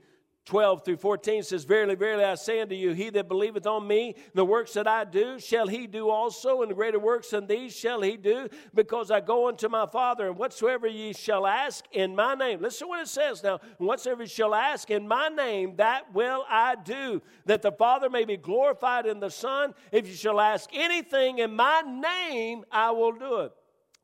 12 0.50 0.84
through 0.84 0.98
14 0.98 1.44
says, 1.44 1.64
Verily, 1.64 1.94
verily, 1.94 2.24
I 2.24 2.34
say 2.34 2.60
unto 2.60 2.74
you, 2.74 2.94
he 2.94 3.12
that 3.12 3.28
believeth 3.28 3.68
on 3.68 3.88
me, 3.88 4.16
the 4.34 4.44
works 4.44 4.74
that 4.74 4.88
I 4.88 5.04
do, 5.04 5.40
shall 5.40 5.68
he 5.68 5.86
do 5.86 6.10
also, 6.10 6.64
and 6.64 6.74
greater 6.74 6.98
works 6.98 7.30
than 7.30 7.46
these 7.46 7.76
shall 7.76 8.02
he 8.02 8.18
do, 8.18 8.50
because 8.74 9.12
I 9.12 9.20
go 9.20 9.48
unto 9.48 9.70
my 9.70 9.86
Father, 9.86 10.28
and 10.28 10.36
whatsoever 10.40 10.88
ye 10.88 11.14
shall 11.14 11.46
ask 11.46 11.86
in 11.92 12.16
my 12.16 12.34
name. 12.34 12.62
Listen 12.62 12.88
to 12.88 12.90
what 12.90 13.02
it 13.02 13.08
says 13.08 13.44
now. 13.44 13.60
Whatsoever 13.78 14.24
ye 14.24 14.28
shall 14.28 14.56
ask 14.56 14.90
in 14.90 15.08
my 15.08 15.28
name, 15.28 15.76
that 15.76 16.12
will 16.16 16.44
I 16.50 16.74
do, 16.84 17.22
that 17.46 17.62
the 17.62 17.72
Father 17.72 18.10
may 18.10 18.26
be 18.26 18.36
glorified 18.36 19.06
in 19.06 19.20
the 19.20 19.30
Son. 19.30 19.76
If 19.92 20.08
you 20.08 20.16
shall 20.16 20.40
ask 20.40 20.68
anything 20.74 21.38
in 21.38 21.56
my 21.56 21.82
name, 21.86 22.66
I 22.72 22.90
will 22.90 23.12
do 23.12 23.42
it. 23.42 23.52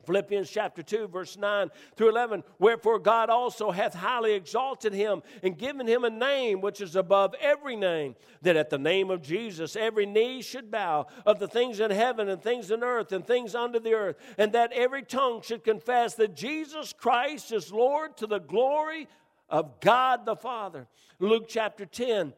Philippians 0.06 0.50
chapter 0.50 0.84
2, 0.84 1.08
verse 1.08 1.38
9 1.38 1.70
through 1.96 2.10
11. 2.10 2.44
Wherefore 2.60 3.00
God 3.00 3.30
also 3.30 3.72
hath 3.72 3.94
highly 3.94 4.34
exalted 4.34 4.94
him 4.94 5.22
and 5.44 5.58
given 5.58 5.88
him 5.88 6.04
a 6.04 6.10
name 6.10 6.62
which 6.62 6.82
is 6.82 6.96
above 6.96 7.34
every 7.42 7.76
name, 7.76 8.16
that 8.42 8.56
at 8.56 8.70
the 8.70 8.78
name 8.78 9.10
of 9.10 9.22
Jesus 9.22 9.76
every 9.76 10.06
knee 10.06 10.42
should 10.42 10.72
bow 10.72 11.08
of 11.26 11.40
the 11.40 11.48
things 11.48 11.80
in 11.80 11.92
heaven 11.92 12.30
and 12.30 12.42
things 12.42 12.72
in 12.72 12.84
earth 12.84 13.12
and 13.12 13.26
things 13.26 13.56
under 13.56 13.80
the 13.80 13.94
earth, 13.94 14.18
and 14.38 14.54
that 14.54 14.72
every 14.74 15.04
tongue 15.04 15.42
should 15.42 15.64
confess 15.64 16.16
that 16.16 16.36
Jesus 16.36 16.94
Christ 16.94 17.52
is 17.52 17.72
Lord 17.72 18.18
to 18.18 18.28
the 18.28 18.40
glory 18.40 19.08
of 19.50 19.80
God 19.80 20.26
the 20.26 20.36
Father. 20.36 20.88
Luke 21.20 21.46
chapter 21.48 21.86
10, 21.86 22.34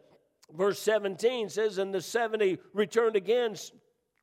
verse 0.55 0.79
17 0.79 1.49
says, 1.49 1.77
And 1.77 1.93
the 1.93 2.01
70 2.01 2.59
returned 2.73 3.15
again 3.15 3.55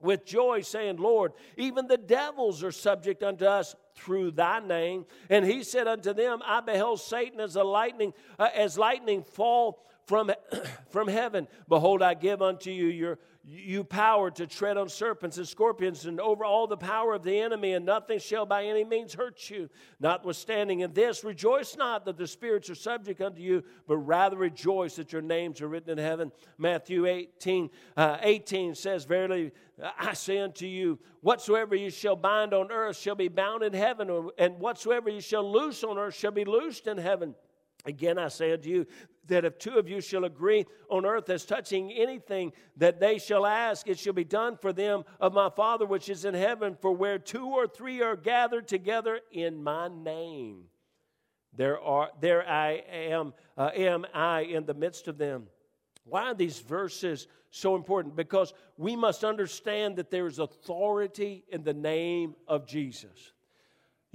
with 0.04 0.24
joy, 0.24 0.60
saying, 0.60 0.96
Lord, 0.96 1.32
even 1.56 1.86
the 1.86 1.96
devils 1.96 2.62
are 2.62 2.72
subject 2.72 3.22
unto 3.22 3.46
us 3.46 3.74
through 3.94 4.32
thy 4.32 4.60
name. 4.60 5.06
And 5.30 5.44
he 5.44 5.62
said 5.62 5.86
unto 5.86 6.12
them, 6.12 6.40
I 6.44 6.60
beheld 6.60 7.00
Satan 7.00 7.40
as 7.40 7.56
a 7.56 7.64
lightning, 7.64 8.12
uh, 8.38 8.48
as 8.54 8.76
lightning 8.78 9.22
fall 9.22 9.84
from, 10.06 10.30
from 10.90 11.08
heaven. 11.08 11.48
Behold, 11.68 12.02
I 12.02 12.14
give 12.14 12.42
unto 12.42 12.70
you 12.70 12.86
your 12.86 13.18
you 13.46 13.84
power 13.84 14.30
to 14.30 14.46
tread 14.46 14.78
on 14.78 14.88
serpents 14.88 15.36
and 15.36 15.46
scorpions 15.46 16.06
and 16.06 16.18
over 16.18 16.46
all 16.46 16.66
the 16.66 16.78
power 16.78 17.12
of 17.12 17.22
the 17.22 17.38
enemy, 17.38 17.74
and 17.74 17.84
nothing 17.84 18.18
shall 18.18 18.46
by 18.46 18.64
any 18.64 18.84
means 18.84 19.12
hurt 19.12 19.50
you. 19.50 19.68
Notwithstanding 20.00 20.80
in 20.80 20.94
this, 20.94 21.24
rejoice 21.24 21.76
not 21.76 22.06
that 22.06 22.16
the 22.16 22.26
spirits 22.26 22.70
are 22.70 22.74
subject 22.74 23.20
unto 23.20 23.42
you, 23.42 23.62
but 23.86 23.98
rather 23.98 24.36
rejoice 24.36 24.96
that 24.96 25.12
your 25.12 25.20
names 25.20 25.60
are 25.60 25.68
written 25.68 25.90
in 25.90 25.98
heaven. 25.98 26.32
Matthew 26.56 27.04
18, 27.06 27.68
uh, 27.98 28.16
18 28.22 28.74
says, 28.74 29.04
Verily, 29.04 29.52
I 29.98 30.14
say 30.14 30.38
unto 30.38 30.66
you, 30.66 30.98
whatsoever 31.20 31.74
you 31.74 31.90
shall 31.90 32.16
bind 32.16 32.54
on 32.54 32.70
earth 32.70 32.96
shall 32.96 33.16
be 33.16 33.28
bound 33.28 33.62
in 33.62 33.74
heaven, 33.74 33.83
and 34.38 34.58
whatsoever 34.58 35.10
you 35.10 35.20
shall 35.20 35.50
loose 35.50 35.84
on 35.84 35.98
earth 35.98 36.14
shall 36.14 36.30
be 36.30 36.44
loosed 36.44 36.86
in 36.86 36.98
heaven. 36.98 37.34
Again, 37.86 38.18
I 38.18 38.28
say 38.28 38.52
unto 38.52 38.70
you 38.70 38.86
that 39.26 39.44
if 39.44 39.58
two 39.58 39.74
of 39.78 39.88
you 39.88 40.00
shall 40.00 40.24
agree 40.24 40.64
on 40.88 41.04
earth 41.04 41.28
as 41.28 41.44
touching 41.44 41.92
anything 41.92 42.52
that 42.76 42.98
they 42.98 43.18
shall 43.18 43.44
ask, 43.44 43.86
it 43.86 43.98
shall 43.98 44.12
be 44.12 44.24
done 44.24 44.56
for 44.56 44.72
them 44.72 45.04
of 45.20 45.34
my 45.34 45.50
Father 45.50 45.84
which 45.84 46.08
is 46.08 46.24
in 46.24 46.34
heaven. 46.34 46.76
For 46.80 46.92
where 46.92 47.18
two 47.18 47.46
or 47.46 47.66
three 47.66 48.00
are 48.02 48.16
gathered 48.16 48.68
together 48.68 49.20
in 49.30 49.62
my 49.62 49.88
name, 49.88 50.64
there 51.56 51.80
are 51.80 52.10
there 52.20 52.48
I 52.48 52.82
am 52.90 53.34
uh, 53.56 53.70
am 53.74 54.06
I 54.14 54.40
in 54.40 54.64
the 54.64 54.74
midst 54.74 55.06
of 55.08 55.18
them. 55.18 55.46
Why 56.04 56.24
are 56.24 56.34
these 56.34 56.58
verses 56.58 57.26
so 57.50 57.76
important? 57.76 58.16
Because 58.16 58.52
we 58.76 58.96
must 58.96 59.24
understand 59.24 59.96
that 59.96 60.10
there 60.10 60.26
is 60.26 60.38
authority 60.38 61.44
in 61.48 61.64
the 61.64 61.72
name 61.72 62.34
of 62.46 62.66
Jesus. 62.66 63.32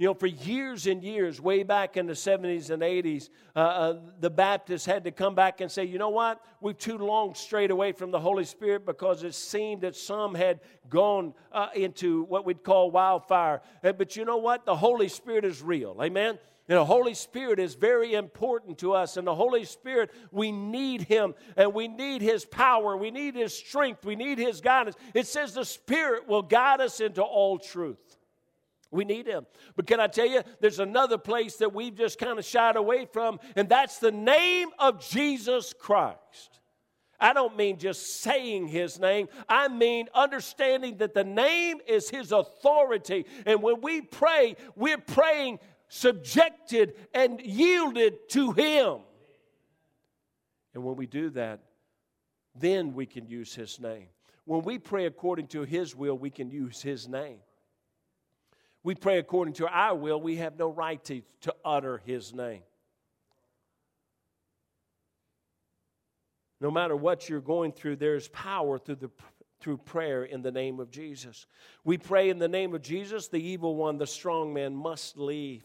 You 0.00 0.06
know, 0.06 0.14
for 0.14 0.28
years 0.28 0.86
and 0.86 1.04
years, 1.04 1.42
way 1.42 1.62
back 1.62 1.98
in 1.98 2.06
the 2.06 2.14
70s 2.14 2.70
and 2.70 2.82
80s, 2.82 3.28
uh, 3.54 3.58
uh, 3.58 4.00
the 4.18 4.30
Baptists 4.30 4.86
had 4.86 5.04
to 5.04 5.10
come 5.10 5.34
back 5.34 5.60
and 5.60 5.70
say, 5.70 5.84
you 5.84 5.98
know 5.98 6.08
what? 6.08 6.40
We've 6.62 6.78
too 6.78 6.96
long 6.96 7.34
strayed 7.34 7.70
away 7.70 7.92
from 7.92 8.10
the 8.10 8.18
Holy 8.18 8.46
Spirit 8.46 8.86
because 8.86 9.24
it 9.24 9.34
seemed 9.34 9.82
that 9.82 9.94
some 9.94 10.34
had 10.34 10.60
gone 10.88 11.34
uh, 11.52 11.68
into 11.74 12.22
what 12.22 12.46
we'd 12.46 12.62
call 12.62 12.90
wildfire. 12.90 13.60
Uh, 13.84 13.92
but 13.92 14.16
you 14.16 14.24
know 14.24 14.38
what? 14.38 14.64
The 14.64 14.74
Holy 14.74 15.08
Spirit 15.08 15.44
is 15.44 15.60
real. 15.60 15.94
Amen? 16.00 16.38
And 16.66 16.78
the 16.78 16.84
Holy 16.86 17.12
Spirit 17.12 17.58
is 17.58 17.74
very 17.74 18.14
important 18.14 18.78
to 18.78 18.94
us. 18.94 19.18
And 19.18 19.26
the 19.26 19.34
Holy 19.34 19.66
Spirit, 19.66 20.12
we 20.32 20.50
need 20.50 21.02
Him 21.02 21.34
and 21.58 21.74
we 21.74 21.88
need 21.88 22.22
His 22.22 22.46
power. 22.46 22.96
We 22.96 23.10
need 23.10 23.34
His 23.34 23.52
strength. 23.52 24.06
We 24.06 24.16
need 24.16 24.38
His 24.38 24.62
guidance. 24.62 24.96
It 25.12 25.26
says 25.26 25.52
the 25.52 25.66
Spirit 25.66 26.26
will 26.26 26.40
guide 26.40 26.80
us 26.80 27.00
into 27.00 27.22
all 27.22 27.58
truth. 27.58 28.09
We 28.90 29.04
need 29.04 29.26
him. 29.26 29.46
But 29.76 29.86
can 29.86 30.00
I 30.00 30.08
tell 30.08 30.26
you, 30.26 30.42
there's 30.60 30.80
another 30.80 31.18
place 31.18 31.56
that 31.56 31.72
we've 31.72 31.94
just 31.94 32.18
kind 32.18 32.38
of 32.38 32.44
shied 32.44 32.76
away 32.76 33.06
from, 33.12 33.38
and 33.54 33.68
that's 33.68 33.98
the 33.98 34.10
name 34.10 34.70
of 34.78 35.00
Jesus 35.08 35.72
Christ. 35.72 36.60
I 37.20 37.32
don't 37.32 37.56
mean 37.56 37.78
just 37.78 38.20
saying 38.22 38.68
his 38.68 38.98
name, 38.98 39.28
I 39.48 39.68
mean 39.68 40.08
understanding 40.14 40.96
that 40.98 41.14
the 41.14 41.22
name 41.22 41.78
is 41.86 42.08
his 42.08 42.32
authority. 42.32 43.26
And 43.44 43.62
when 43.62 43.82
we 43.82 44.00
pray, 44.00 44.56
we're 44.74 44.98
praying 44.98 45.60
subjected 45.88 46.94
and 47.12 47.40
yielded 47.40 48.30
to 48.30 48.52
him. 48.52 49.00
And 50.72 50.82
when 50.82 50.96
we 50.96 51.06
do 51.06 51.30
that, 51.30 51.60
then 52.54 52.94
we 52.94 53.06
can 53.06 53.26
use 53.26 53.54
his 53.54 53.78
name. 53.78 54.06
When 54.46 54.62
we 54.62 54.78
pray 54.78 55.04
according 55.06 55.48
to 55.48 55.62
his 55.62 55.94
will, 55.94 56.16
we 56.16 56.30
can 56.30 56.50
use 56.50 56.80
his 56.80 57.06
name 57.06 57.38
we 58.82 58.94
pray 58.94 59.18
according 59.18 59.54
to 59.54 59.68
our 59.68 59.94
will, 59.94 60.20
we 60.20 60.36
have 60.36 60.58
no 60.58 60.70
right 60.70 61.02
to, 61.04 61.22
to 61.42 61.54
utter 61.64 62.00
his 62.04 62.32
name. 62.34 62.62
No 66.60 66.70
matter 66.70 66.94
what 66.94 67.28
you're 67.28 67.40
going 67.40 67.72
through, 67.72 67.96
there's 67.96 68.28
power 68.28 68.78
through, 68.78 68.96
the, 68.96 69.10
through 69.60 69.78
prayer 69.78 70.24
in 70.24 70.42
the 70.42 70.52
name 70.52 70.78
of 70.78 70.90
Jesus. 70.90 71.46
We 71.84 71.96
pray 71.96 72.28
in 72.28 72.38
the 72.38 72.48
name 72.48 72.74
of 72.74 72.82
Jesus, 72.82 73.28
the 73.28 73.42
evil 73.42 73.76
one, 73.76 73.96
the 73.96 74.06
strong 74.06 74.52
man, 74.52 74.74
must 74.74 75.16
leave. 75.16 75.64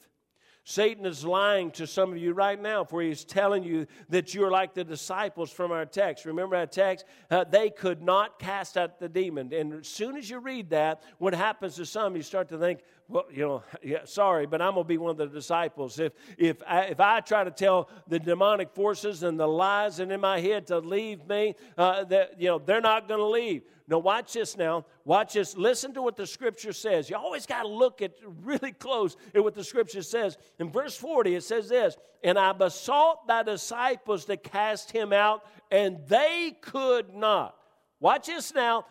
Satan 0.67 1.05
is 1.05 1.23
lying 1.23 1.69
to 1.71 1.85
some 1.85 2.11
of 2.11 2.17
you 2.17 2.33
right 2.33 2.59
now, 2.59 2.83
for 2.83 2.99
he's 2.99 3.23
telling 3.23 3.63
you 3.63 3.85
that 4.09 4.33
you're 4.33 4.49
like 4.49 4.73
the 4.73 4.83
disciples 4.83 5.51
from 5.51 5.71
our 5.71 5.85
text. 5.85 6.25
Remember 6.25 6.55
our 6.55 6.65
text? 6.65 7.05
Uh, 7.29 7.43
they 7.43 7.69
could 7.69 8.01
not 8.01 8.39
cast 8.39 8.75
out 8.75 8.99
the 8.99 9.07
demon. 9.07 9.53
And 9.53 9.73
as 9.73 9.87
soon 9.87 10.17
as 10.17 10.27
you 10.27 10.39
read 10.39 10.71
that, 10.71 11.03
what 11.19 11.35
happens 11.35 11.75
to 11.75 11.85
some, 11.85 12.15
you 12.15 12.23
start 12.23 12.49
to 12.49 12.57
think, 12.57 12.79
well, 13.07 13.25
you 13.31 13.45
know, 13.45 13.63
yeah, 13.83 13.99
sorry, 14.05 14.45
but 14.45 14.61
I'm 14.61 14.73
going 14.73 14.83
to 14.83 14.87
be 14.87 14.97
one 14.97 15.11
of 15.11 15.17
the 15.17 15.27
disciples. 15.27 15.99
If, 15.99 16.13
if, 16.37 16.61
I, 16.67 16.81
if 16.83 16.99
I 16.99 17.19
try 17.19 17.43
to 17.43 17.51
tell 17.51 17.89
the 18.07 18.19
demonic 18.19 18.71
forces 18.73 19.23
and 19.23 19.39
the 19.39 19.47
lies 19.47 19.99
and 19.99 20.11
in 20.11 20.21
my 20.21 20.39
head 20.39 20.67
to 20.67 20.79
leave 20.79 21.27
me, 21.27 21.55
uh, 21.77 22.03
that, 22.05 22.39
you 22.39 22.47
know, 22.47 22.59
they're 22.59 22.81
not 22.81 23.07
going 23.07 23.19
to 23.19 23.25
leave. 23.25 23.63
Now, 23.87 23.99
watch 23.99 24.33
this 24.33 24.57
now. 24.57 24.85
Watch 25.03 25.33
this. 25.33 25.55
Listen 25.55 25.93
to 25.93 26.01
what 26.01 26.15
the 26.15 26.25
scripture 26.25 26.73
says. 26.73 27.09
You 27.09 27.17
always 27.17 27.45
got 27.45 27.61
to 27.61 27.67
look 27.67 28.01
at 28.01 28.13
really 28.43 28.71
close 28.71 29.15
at 29.33 29.43
what 29.43 29.53
the 29.53 29.63
scripture 29.63 30.01
says. 30.01 30.37
In 30.57 30.71
verse 30.71 30.95
40, 30.95 31.35
it 31.35 31.43
says 31.43 31.69
this 31.69 31.95
And 32.23 32.39
I 32.39 32.51
besought 32.53 33.27
thy 33.27 33.43
disciples 33.43 34.25
to 34.25 34.37
cast 34.37 34.91
him 34.91 35.13
out, 35.13 35.45
and 35.69 35.99
they 36.07 36.57
could 36.61 37.13
not. 37.13 37.55
Watch 37.99 38.25
this 38.27 38.53
now. 38.55 38.85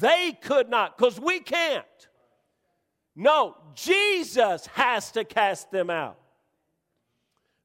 They 0.00 0.36
could 0.40 0.68
not, 0.68 0.96
because 0.96 1.20
we 1.20 1.40
can't. 1.40 1.84
No, 3.20 3.54
Jesus 3.74 4.66
has 4.68 5.12
to 5.12 5.26
cast 5.26 5.70
them 5.70 5.90
out. 5.90 6.16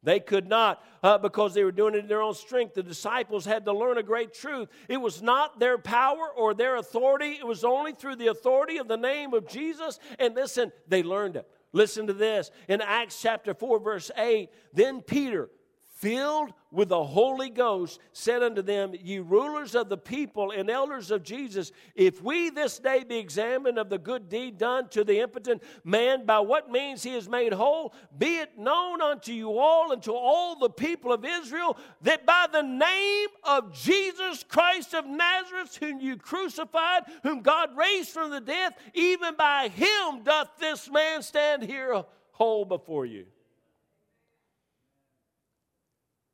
They 0.03 0.19
could 0.19 0.49
not 0.49 0.83
uh, 1.01 1.17
because 1.17 1.53
they 1.53 1.63
were 1.63 1.71
doing 1.71 1.95
it 1.95 1.99
in 1.99 2.07
their 2.07 2.21
own 2.21 2.33
strength. 2.33 2.73
The 2.73 2.83
disciples 2.83 3.45
had 3.45 3.63
to 3.63 3.71
learn 3.71 3.97
a 3.97 4.03
great 4.03 4.33
truth. 4.33 4.67
It 4.89 4.97
was 4.97 5.21
not 5.21 5.57
their 5.57 5.77
power 5.77 6.27
or 6.35 6.53
their 6.53 6.75
authority, 6.75 7.37
it 7.39 7.47
was 7.47 7.63
only 7.63 7.93
through 7.93 8.17
the 8.17 8.27
authority 8.27 8.79
of 8.79 8.89
the 8.89 8.97
name 8.97 9.33
of 9.33 9.47
Jesus. 9.47 9.97
And 10.19 10.35
listen, 10.35 10.73
they 10.89 11.03
learned 11.03 11.37
it. 11.37 11.47
Listen 11.71 12.05
to 12.07 12.13
this. 12.13 12.51
In 12.67 12.81
Acts 12.81 13.21
chapter 13.21 13.53
4, 13.53 13.79
verse 13.79 14.11
8, 14.17 14.49
then 14.73 15.01
Peter, 15.03 15.49
filled 15.95 16.53
with 16.71 16.89
the 16.89 17.03
Holy 17.03 17.49
Ghost, 17.49 18.01
said 18.11 18.43
unto 18.43 18.61
them, 18.61 18.93
Ye 19.01 19.19
rulers 19.19 19.75
of 19.75 19.87
the 19.87 19.97
people 19.97 20.51
and 20.51 20.69
elders 20.69 21.09
of 21.09 21.23
Jesus, 21.23 21.71
if 21.95 22.21
we 22.21 22.49
this 22.49 22.79
day 22.79 23.05
be 23.05 23.17
examined 23.17 23.79
of 23.79 23.89
the 23.89 23.97
good 23.97 24.27
deed 24.27 24.57
done 24.57 24.89
to 24.89 25.05
the 25.05 25.21
impotent 25.21 25.63
man, 25.85 26.25
by 26.25 26.39
what 26.39 26.69
means 26.69 27.01
he 27.01 27.15
is 27.15 27.29
made 27.29 27.53
whole, 27.53 27.93
be 28.17 28.39
it 28.39 28.57
known 28.57 29.01
unto 29.01 29.31
you 29.31 29.57
all 29.57 29.93
and 29.93 30.03
to 30.03 30.13
all 30.13 30.59
the 30.59 30.69
people 30.69 31.13
of 31.13 31.23
Israel 31.23 31.77
that 32.01 32.25
by 32.25 32.47
the 32.51 32.63
name 32.63 33.29
of 33.43 33.73
Jesus 33.73 34.43
Christ 34.43 34.93
of 34.93 35.05
Nazareth, 35.05 35.77
whom 35.77 36.01
you 36.01 36.17
crucified, 36.17 37.03
whom 37.23 37.41
God 37.41 37.75
raised 37.77 38.09
from 38.09 38.31
the 38.31 38.41
dead, 38.41 38.73
even 38.93 39.35
by 39.35 39.69
him 39.69 40.23
doth 40.23 40.49
this 40.59 40.91
man 40.91 41.21
stand 41.21 41.63
here 41.63 42.03
whole 42.31 42.65
before 42.65 43.05
you. 43.05 43.25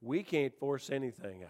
We 0.01 0.23
can't 0.23 0.53
force 0.57 0.89
anything 0.89 1.43
out. 1.43 1.49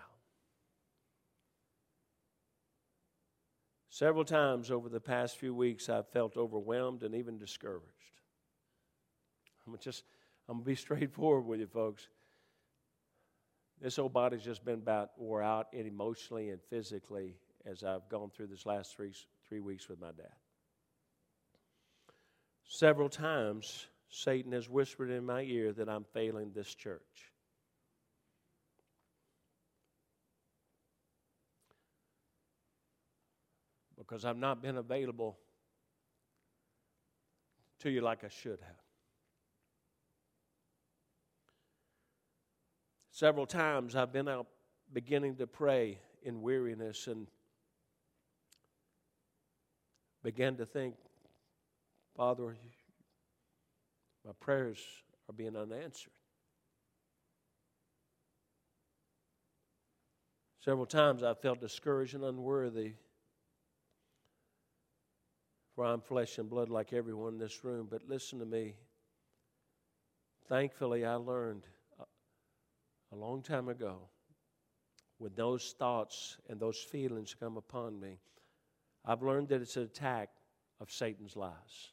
Several 3.90 4.24
times 4.24 4.72
over 4.72 4.90
the 4.90 5.00
past 5.00 5.38
few 5.38 5.54
weeks, 5.54 5.90
I've 5.90 6.08
felt 6.10 6.38
overwhelmed 6.38 7.04
and 7.04 7.16
even 7.16 7.38
discouraged. 7.38 7.86
I'm 9.68 9.78
just, 9.80 10.04
I'm 10.48 10.58
gonna 10.58 10.66
be 10.66 10.76
straightforward 10.88 11.46
with 11.46 11.60
you, 11.60 11.68
folks. 11.68 12.08
This 13.82 13.98
old 13.98 14.14
body's 14.14 14.44
just 14.44 14.64
been 14.64 14.76
about 14.76 15.12
wore 15.18 15.42
out 15.42 15.68
emotionally 15.74 16.50
and 16.50 16.62
physically 16.70 17.36
as 17.66 17.84
I've 17.84 18.08
gone 18.10 18.30
through 18.30 18.48
this 18.48 18.66
last 18.66 18.96
three, 18.96 19.14
three 19.48 19.60
weeks 19.60 19.90
with 19.90 20.00
my 20.00 20.12
dad. 20.12 20.32
Several 22.64 23.10
times, 23.10 23.88
Satan 24.10 24.52
has 24.52 24.70
whispered 24.70 25.10
in 25.10 25.26
my 25.26 25.42
ear 25.42 25.74
that 25.74 25.90
I'm 25.90 26.06
failing 26.14 26.52
this 26.54 26.74
church. 26.76 27.31
Because 34.12 34.26
I've 34.26 34.38
not 34.38 34.62
been 34.62 34.76
available 34.76 35.38
to 37.80 37.90
you 37.90 38.02
like 38.02 38.26
I 38.26 38.28
should 38.28 38.60
have. 38.60 38.76
Several 43.10 43.46
times 43.46 43.96
I've 43.96 44.12
been 44.12 44.28
out 44.28 44.48
beginning 44.92 45.38
to 45.38 45.48
pray 45.48 45.98
in 46.24 46.42
weariness 46.42 47.08
and 47.08 47.26
began 50.26 50.58
to 50.58 50.66
think, 50.66 50.96
Father, 52.18 52.58
my 54.26 54.34
prayers 54.42 54.80
are 55.30 55.34
being 55.34 55.56
unanswered. 55.56 56.12
Several 60.60 60.86
times 60.86 61.24
I 61.24 61.34
felt 61.34 61.62
discouraged 61.62 62.14
and 62.14 62.26
unworthy 62.26 62.96
for 65.76 65.86
I'm 65.86 66.02
flesh 66.02 66.38
and 66.38 66.50
blood 66.50 66.70
like 66.70 66.94
everyone 66.94 67.34
in 67.34 67.40
this 67.40 67.64
room. 67.64 67.88
But 67.90 68.08
listen 68.08 68.40
to 68.40 68.46
me. 68.46 68.76
Thankfully, 70.48 71.06
I 71.06 71.16
learned 71.16 71.66
a 73.12 73.16
long 73.16 73.42
time 73.42 73.70
ago 73.70 74.10
when 75.22 75.32
those 75.36 75.76
thoughts 75.78 76.38
and 76.50 76.60
those 76.60 76.80
feelings 76.80 77.36
come 77.40 77.56
upon 77.56 78.00
me, 78.00 78.20
I've 79.06 79.22
learned 79.22 79.50
that 79.50 79.62
it's 79.62 79.78
an 79.78 79.84
attack 79.84 80.30
of 80.80 80.92
Satan's 80.92 81.36
lies. 81.36 81.92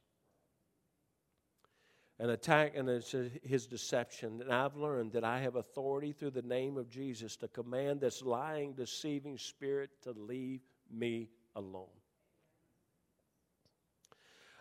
An 2.18 2.30
attack 2.30 2.72
and 2.74 2.88
it's 2.88 3.14
his 3.44 3.66
deception. 3.66 4.40
And 4.40 4.52
I've 4.52 4.76
learned 4.76 5.12
that 5.12 5.24
I 5.24 5.40
have 5.40 5.56
authority 5.56 6.12
through 6.12 6.30
the 6.30 6.42
name 6.42 6.78
of 6.78 6.88
Jesus 6.88 7.36
to 7.36 7.48
command 7.48 8.00
this 8.00 8.22
lying, 8.22 8.72
deceiving 8.72 9.36
spirit 9.36 9.90
to 10.04 10.12
leave 10.12 10.62
me 10.90 11.28
alone. 11.54 11.86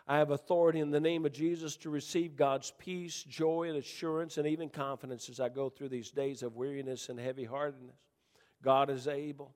I 0.08 0.20
have 0.20 0.32
authority 0.32 0.80
in 0.80 0.90
the 0.90 1.02
name 1.02 1.26
of 1.26 1.34
Jesus 1.34 1.76
to 1.78 1.90
receive 1.90 2.38
God's 2.38 2.72
peace, 2.78 3.24
joy, 3.24 3.68
and 3.68 3.78
assurance, 3.78 4.38
and 4.38 4.48
even 4.48 4.70
confidence 4.70 5.30
as 5.30 5.42
I 5.42 5.50
go 5.50 5.70
through 5.70 5.90
these 5.90 6.12
days 6.12 6.44
of 6.44 6.56
weariness 6.56 7.10
and 7.10 7.20
heavy 7.20 7.44
heartedness. 7.44 7.98
God 8.62 8.90
is 8.90 9.08
able. 9.08 9.54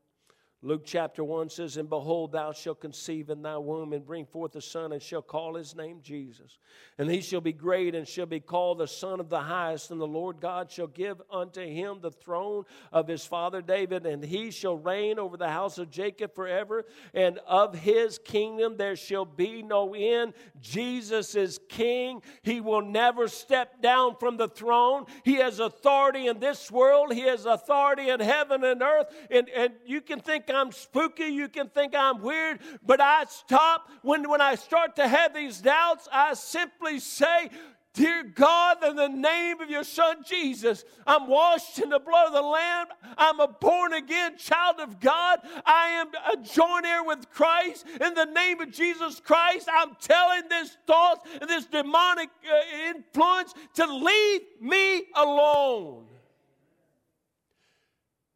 Luke 0.63 0.83
chapter 0.85 1.23
1 1.23 1.49
says, 1.49 1.77
And 1.77 1.89
behold, 1.89 2.33
thou 2.33 2.51
shalt 2.51 2.81
conceive 2.81 3.31
in 3.31 3.41
thy 3.41 3.57
womb 3.57 3.93
and 3.93 4.05
bring 4.05 4.27
forth 4.27 4.55
a 4.55 4.61
son, 4.61 4.91
and 4.91 5.01
shall 5.01 5.23
call 5.23 5.55
his 5.55 5.75
name 5.75 6.01
Jesus. 6.03 6.59
And 6.99 7.09
he 7.09 7.21
shall 7.21 7.41
be 7.41 7.51
great 7.51 7.95
and 7.95 8.07
shall 8.07 8.27
be 8.27 8.39
called 8.39 8.77
the 8.77 8.87
Son 8.87 9.19
of 9.19 9.27
the 9.27 9.39
Highest. 9.39 9.89
And 9.89 9.99
the 9.99 10.05
Lord 10.05 10.39
God 10.39 10.69
shall 10.69 10.85
give 10.85 11.19
unto 11.31 11.61
him 11.61 11.97
the 11.99 12.11
throne 12.11 12.65
of 12.91 13.07
his 13.07 13.25
father 13.25 13.63
David, 13.63 14.05
and 14.05 14.23
he 14.23 14.51
shall 14.51 14.77
reign 14.77 15.17
over 15.17 15.35
the 15.35 15.49
house 15.49 15.79
of 15.79 15.89
Jacob 15.89 16.35
forever. 16.35 16.85
And 17.15 17.39
of 17.47 17.73
his 17.73 18.19
kingdom 18.19 18.77
there 18.77 18.95
shall 18.95 19.25
be 19.25 19.63
no 19.63 19.95
end. 19.95 20.33
Jesus 20.59 21.33
is 21.33 21.59
king. 21.69 22.21
He 22.43 22.61
will 22.61 22.83
never 22.83 23.27
step 23.27 23.81
down 23.81 24.15
from 24.19 24.37
the 24.37 24.47
throne. 24.47 25.05
He 25.23 25.35
has 25.35 25.59
authority 25.59 26.27
in 26.27 26.39
this 26.39 26.69
world, 26.69 27.11
he 27.11 27.21
has 27.21 27.47
authority 27.47 28.09
in 28.09 28.19
heaven 28.19 28.63
and 28.63 28.83
earth. 28.83 29.07
And, 29.31 29.49
and 29.49 29.73
you 29.87 30.01
can 30.01 30.19
think 30.19 30.50
I'm 30.55 30.71
spooky, 30.71 31.25
you 31.25 31.47
can 31.49 31.69
think 31.69 31.95
I'm 31.95 32.21
weird, 32.21 32.59
but 32.85 33.01
I 33.01 33.25
stop 33.25 33.89
when, 34.01 34.29
when 34.29 34.41
I 34.41 34.55
start 34.55 34.95
to 34.97 35.07
have 35.07 35.33
these 35.33 35.61
doubts, 35.61 36.07
I 36.11 36.33
simply 36.33 36.99
say, 36.99 37.49
Dear 37.93 38.23
God, 38.23 38.85
in 38.85 38.95
the 38.95 39.09
name 39.09 39.59
of 39.59 39.69
your 39.69 39.83
Son 39.83 40.23
Jesus, 40.25 40.85
I'm 41.05 41.27
washed 41.27 41.77
in 41.79 41.89
the 41.89 41.99
blood 41.99 42.27
of 42.27 42.33
the 42.33 42.41
Lamb. 42.41 42.87
I'm 43.17 43.41
a 43.41 43.49
born 43.49 43.91
again 43.91 44.37
child 44.37 44.79
of 44.79 45.01
God. 45.01 45.39
I 45.65 45.87
am 45.87 46.07
a 46.31 46.41
joint 46.41 46.85
heir 46.85 47.03
with 47.03 47.29
Christ. 47.31 47.85
In 47.99 48.13
the 48.13 48.25
name 48.25 48.61
of 48.61 48.71
Jesus 48.71 49.19
Christ, 49.19 49.67
I'm 49.69 49.97
telling 49.99 50.47
this 50.47 50.77
thought 50.87 51.27
and 51.41 51.49
this 51.49 51.65
demonic 51.65 52.29
uh, 52.49 52.95
influence 52.95 53.53
to 53.73 53.85
leave 53.85 54.41
me 54.61 55.03
alone. 55.15 56.05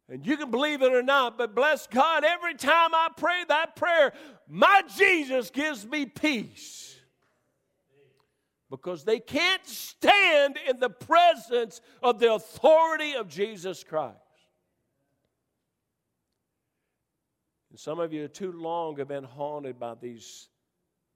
And 0.08 0.24
you 0.24 0.36
can 0.36 0.50
believe 0.50 0.82
it 0.82 0.92
or 0.92 1.02
not, 1.02 1.36
but 1.36 1.54
bless 1.54 1.86
God, 1.88 2.24
every 2.24 2.54
time 2.54 2.94
I 2.94 3.08
pray 3.16 3.42
that 3.48 3.74
prayer, 3.74 4.12
my 4.48 4.82
Jesus 4.96 5.50
gives 5.50 5.84
me 5.84 6.06
peace. 6.06 6.94
Because 8.70 9.04
they 9.04 9.18
can't 9.18 9.66
stand 9.66 10.58
in 10.68 10.78
the 10.78 10.90
presence 10.90 11.80
of 12.02 12.18
the 12.18 12.34
authority 12.34 13.14
of 13.14 13.28
Jesus 13.28 13.82
Christ. 13.84 14.16
And 17.70 17.78
some 17.78 17.98
of 18.00 18.12
you 18.12 18.26
too 18.28 18.52
long 18.52 18.96
have 18.98 19.08
been 19.08 19.24
haunted 19.24 19.78
by 19.78 19.94
these 20.00 20.48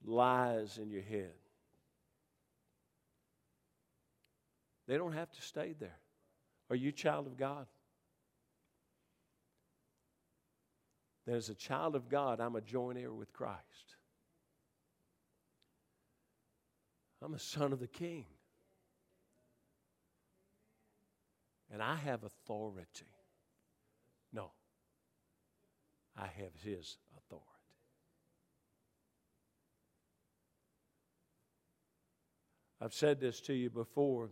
lies 0.04 0.78
in 0.78 0.90
your 0.90 1.02
head. 1.02 1.32
They 4.86 4.96
don't 4.96 5.12
have 5.12 5.30
to 5.30 5.42
stay 5.42 5.74
there. 5.78 5.98
Are 6.68 6.76
you 6.76 6.88
a 6.88 6.92
child 6.92 7.26
of 7.26 7.36
God? 7.36 7.66
That 11.26 11.34
as 11.34 11.48
a 11.48 11.54
child 11.54 11.94
of 11.94 12.08
God, 12.08 12.40
I'm 12.40 12.56
a 12.56 12.60
joint 12.60 12.98
heir 12.98 13.12
with 13.12 13.32
Christ. 13.32 13.96
I'm 17.22 17.34
a 17.34 17.38
son 17.38 17.72
of 17.72 17.80
the 17.80 17.86
King. 17.86 18.24
And 21.72 21.82
I 21.82 21.94
have 21.94 22.24
authority. 22.24 23.06
No, 24.32 24.50
I 26.16 26.26
have 26.26 26.54
His 26.62 26.96
authority. 27.16 27.46
I've 32.80 32.94
said 32.94 33.20
this 33.20 33.40
to 33.42 33.52
you 33.52 33.68
before, 33.68 34.30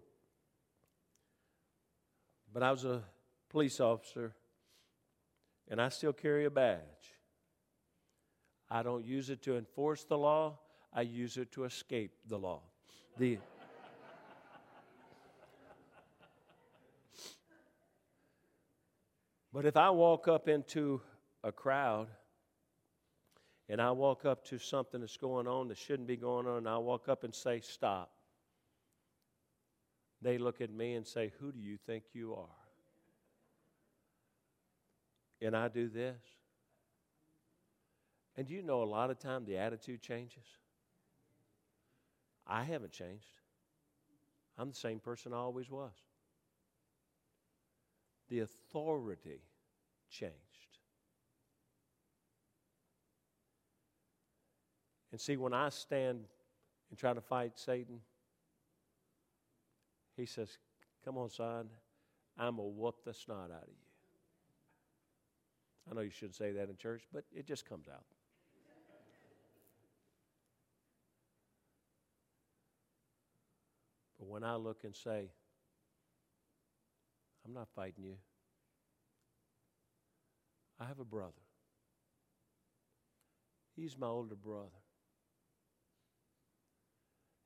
but 2.52 2.62
I 2.62 2.72
was 2.72 2.84
a 2.84 3.02
police 3.50 3.78
officer 3.78 4.34
and 5.70 5.80
I 5.80 5.88
still 5.88 6.12
carry 6.12 6.44
a 6.44 6.50
badge. 6.50 6.80
I 8.70 8.82
don't 8.82 9.04
use 9.04 9.30
it 9.30 9.42
to 9.42 9.56
enforce 9.56 10.04
the 10.04 10.18
law, 10.18 10.58
I 10.92 11.02
use 11.02 11.36
it 11.36 11.52
to 11.52 11.64
escape 11.64 12.12
the 12.26 12.38
law. 12.38 12.62
The 13.16 13.38
But 19.52 19.66
if 19.66 19.76
I 19.76 19.90
walk 19.90 20.28
up 20.28 20.46
into 20.48 21.00
a 21.42 21.50
crowd 21.50 22.08
and 23.68 23.80
I 23.80 23.90
walk 23.90 24.24
up 24.24 24.44
to 24.46 24.58
something 24.58 25.00
that's 25.00 25.16
going 25.16 25.48
on 25.48 25.68
that 25.68 25.78
shouldn't 25.78 26.06
be 26.06 26.16
going 26.16 26.46
on, 26.46 26.58
and 26.58 26.68
I 26.68 26.78
walk 26.78 27.08
up 27.08 27.24
and 27.24 27.34
say, 27.34 27.60
Stop, 27.60 28.10
they 30.22 30.38
look 30.38 30.60
at 30.60 30.70
me 30.70 30.94
and 30.94 31.06
say, 31.06 31.32
Who 31.40 31.50
do 31.50 31.58
you 31.58 31.76
think 31.76 32.04
you 32.12 32.34
are? 32.34 32.67
And 35.40 35.56
I 35.56 35.68
do 35.68 35.88
this. 35.88 36.16
And 38.36 38.48
you 38.48 38.62
know, 38.62 38.82
a 38.82 38.84
lot 38.84 39.10
of 39.10 39.18
time 39.18 39.44
the 39.44 39.56
attitude 39.56 40.00
changes. 40.00 40.44
I 42.46 42.62
haven't 42.62 42.92
changed. 42.92 43.26
I'm 44.56 44.70
the 44.70 44.76
same 44.76 45.00
person 45.00 45.32
I 45.32 45.36
always 45.36 45.70
was. 45.70 45.92
The 48.28 48.40
authority 48.40 49.40
changed. 50.10 50.34
And 55.10 55.20
see, 55.20 55.36
when 55.36 55.54
I 55.54 55.70
stand 55.70 56.24
and 56.90 56.98
try 56.98 57.14
to 57.14 57.20
fight 57.20 57.52
Satan, 57.58 58.00
he 60.16 60.26
says, 60.26 60.58
Come 61.04 61.16
on, 61.16 61.30
son, 61.30 61.68
I'm 62.36 62.56
going 62.56 62.68
to 62.68 62.74
whoop 62.74 63.04
the 63.04 63.14
snot 63.14 63.50
out 63.50 63.62
of 63.62 63.68
you. 63.68 63.87
I 65.90 65.94
know 65.94 66.02
you 66.02 66.10
shouldn't 66.10 66.36
say 66.36 66.52
that 66.52 66.68
in 66.68 66.76
church, 66.76 67.02
but 67.12 67.24
it 67.34 67.46
just 67.46 67.66
comes 67.66 67.88
out. 67.88 68.04
But 74.18 74.28
when 74.28 74.44
I 74.44 74.56
look 74.56 74.84
and 74.84 74.94
say, 74.94 75.30
I'm 77.46 77.54
not 77.54 77.68
fighting 77.74 78.04
you, 78.04 78.16
I 80.78 80.84
have 80.84 80.98
a 80.98 81.04
brother. 81.04 81.32
He's 83.74 83.96
my 83.96 84.08
older 84.08 84.34
brother. 84.34 84.68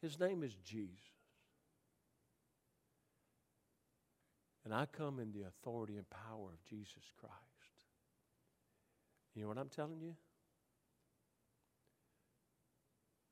His 0.01 0.18
name 0.18 0.43
is 0.43 0.55
Jesus. 0.64 0.99
And 4.64 4.74
I 4.74 4.86
come 4.86 5.20
in 5.20 5.32
the 5.32 5.43
authority 5.43 5.97
and 5.97 6.09
power 6.09 6.49
of 6.53 6.64
Jesus 6.68 7.05
Christ. 7.20 7.51
You 9.35 9.43
know 9.43 9.49
what 9.49 9.59
I'm 9.59 9.68
telling 9.68 10.01
you? 10.01 10.14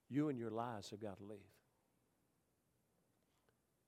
You 0.08 0.28
and 0.28 0.38
your 0.38 0.50
lies 0.50 0.90
have 0.90 1.00
got 1.00 1.18
to 1.18 1.24
leave. 1.24 1.38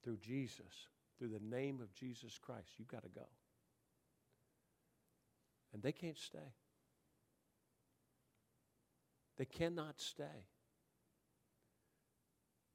Through 0.05 0.19
Jesus, 0.19 0.89
through 1.19 1.29
the 1.29 1.57
name 1.57 1.81
of 1.81 1.93
Jesus 1.95 2.39
Christ, 2.39 2.69
you've 2.79 2.89
got 2.89 3.03
to 3.03 3.09
go. 3.09 3.27
And 5.73 5.83
they 5.83 5.93
can't 5.93 6.19
stay. 6.19 6.39
They 9.39 9.45
cannot 9.47 10.01
stay. 10.01 10.47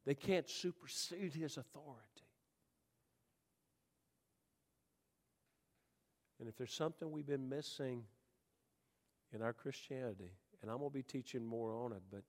They 0.05 0.15
can't 0.15 0.49
supersede 0.49 1.33
his 1.33 1.57
authority. 1.57 2.01
And 6.39 6.47
if 6.47 6.57
there's 6.57 6.73
something 6.73 7.11
we've 7.11 7.27
been 7.27 7.49
missing 7.49 8.03
in 9.33 9.41
our 9.41 9.53
Christianity, 9.53 10.31
and 10.61 10.71
I'm 10.71 10.77
going 10.77 10.89
to 10.89 10.93
be 10.93 11.03
teaching 11.03 11.45
more 11.45 11.75
on 11.75 11.91
it, 11.91 12.01
but 12.11 12.23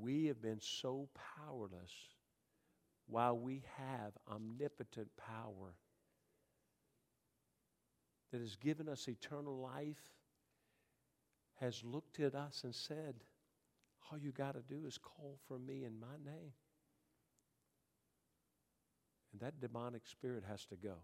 we 0.00 0.26
have 0.26 0.40
been 0.40 0.60
so 0.60 1.08
powerless 1.36 1.92
while 3.06 3.36
we 3.36 3.62
have 3.76 4.12
omnipotent 4.30 5.08
power 5.16 5.74
that 8.32 8.40
has 8.40 8.56
given 8.56 8.88
us 8.88 9.06
eternal 9.08 9.56
life, 9.58 10.10
has 11.60 11.82
looked 11.84 12.18
at 12.18 12.34
us 12.34 12.62
and 12.64 12.74
said, 12.74 13.14
All 14.10 14.18
you 14.18 14.32
got 14.32 14.54
to 14.54 14.62
do 14.62 14.86
is 14.86 14.98
call 14.98 15.38
for 15.46 15.58
me 15.58 15.84
in 15.84 16.00
my 16.00 16.16
name. 16.24 16.52
And 19.32 19.40
that 19.40 19.60
demonic 19.60 20.06
spirit 20.06 20.44
has 20.48 20.64
to 20.66 20.76
go. 20.76 20.96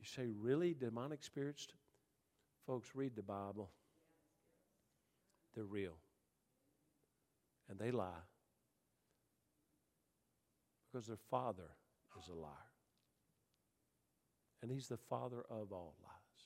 You 0.00 0.06
say, 0.06 0.28
Really? 0.36 0.74
Demonic 0.74 1.22
spirits 1.22 1.68
Folks, 2.70 2.90
read 2.94 3.16
the 3.16 3.22
Bible. 3.22 3.68
They're 5.56 5.64
real. 5.64 5.96
And 7.68 7.76
they 7.80 7.90
lie. 7.90 8.22
Because 10.86 11.08
their 11.08 11.16
father 11.16 11.68
is 12.16 12.28
a 12.28 12.32
liar. 12.32 12.52
And 14.62 14.70
he's 14.70 14.86
the 14.86 14.96
father 14.96 15.42
of 15.50 15.72
all 15.72 15.96
lies. 16.00 16.44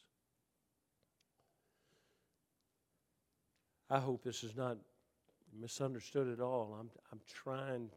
I 3.90 4.00
hope 4.00 4.24
this 4.24 4.42
is 4.44 4.56
not 4.56 4.78
misunderstood 5.60 6.32
at 6.32 6.40
all. 6.40 6.74
I'm, 6.80 6.88
I'm 7.12 7.20
trying 7.34 7.90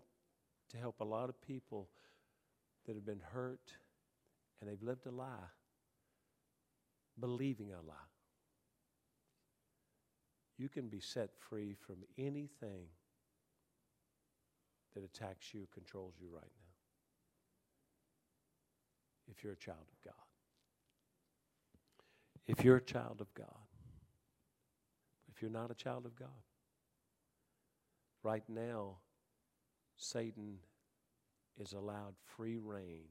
to 0.71 0.77
help 0.77 0.99
a 0.99 1.05
lot 1.05 1.29
of 1.29 1.41
people 1.41 1.87
that 2.87 2.95
have 2.95 3.05
been 3.05 3.21
hurt 3.31 3.71
and 4.59 4.69
they've 4.69 4.83
lived 4.83 5.05
a 5.05 5.11
lie 5.11 5.47
believing 7.19 7.71
a 7.71 7.87
lie. 7.87 8.16
You 10.57 10.69
can 10.69 10.87
be 10.87 10.99
set 10.99 11.29
free 11.37 11.75
from 11.79 11.97
anything 12.17 12.87
that 14.95 15.03
attacks 15.03 15.53
you, 15.53 15.67
controls 15.73 16.15
you 16.19 16.29
right 16.33 16.41
now. 16.41 16.73
If 19.29 19.43
you're 19.43 19.53
a 19.53 19.57
child 19.57 19.85
of 19.91 20.01
God. 20.03 20.13
If 22.47 22.63
you're 22.63 22.77
a 22.77 22.81
child 22.81 23.21
of 23.21 23.31
God. 23.35 23.45
If 25.29 25.41
you're 25.41 25.51
not 25.51 25.69
a 25.69 25.75
child 25.75 26.05
of 26.05 26.15
God. 26.15 26.29
Right 28.23 28.43
now, 28.49 28.97
Satan 29.97 30.57
is 31.59 31.73
allowed 31.73 32.15
free 32.35 32.57
rein 32.57 33.05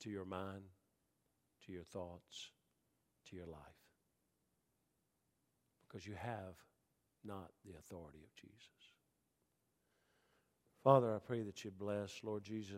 to 0.00 0.10
your 0.10 0.24
mind, 0.24 0.64
to 1.64 1.72
your 1.72 1.84
thoughts, 1.84 2.50
to 3.30 3.36
your 3.36 3.46
life. 3.46 3.73
Because 5.94 6.08
you 6.08 6.14
have 6.20 6.56
not 7.24 7.52
the 7.64 7.78
authority 7.78 8.18
of 8.24 8.34
Jesus. 8.34 8.58
Father, 10.82 11.14
I 11.14 11.20
pray 11.20 11.42
that 11.42 11.64
you 11.64 11.70
bless, 11.70 12.18
Lord 12.24 12.42
Jesus, 12.42 12.72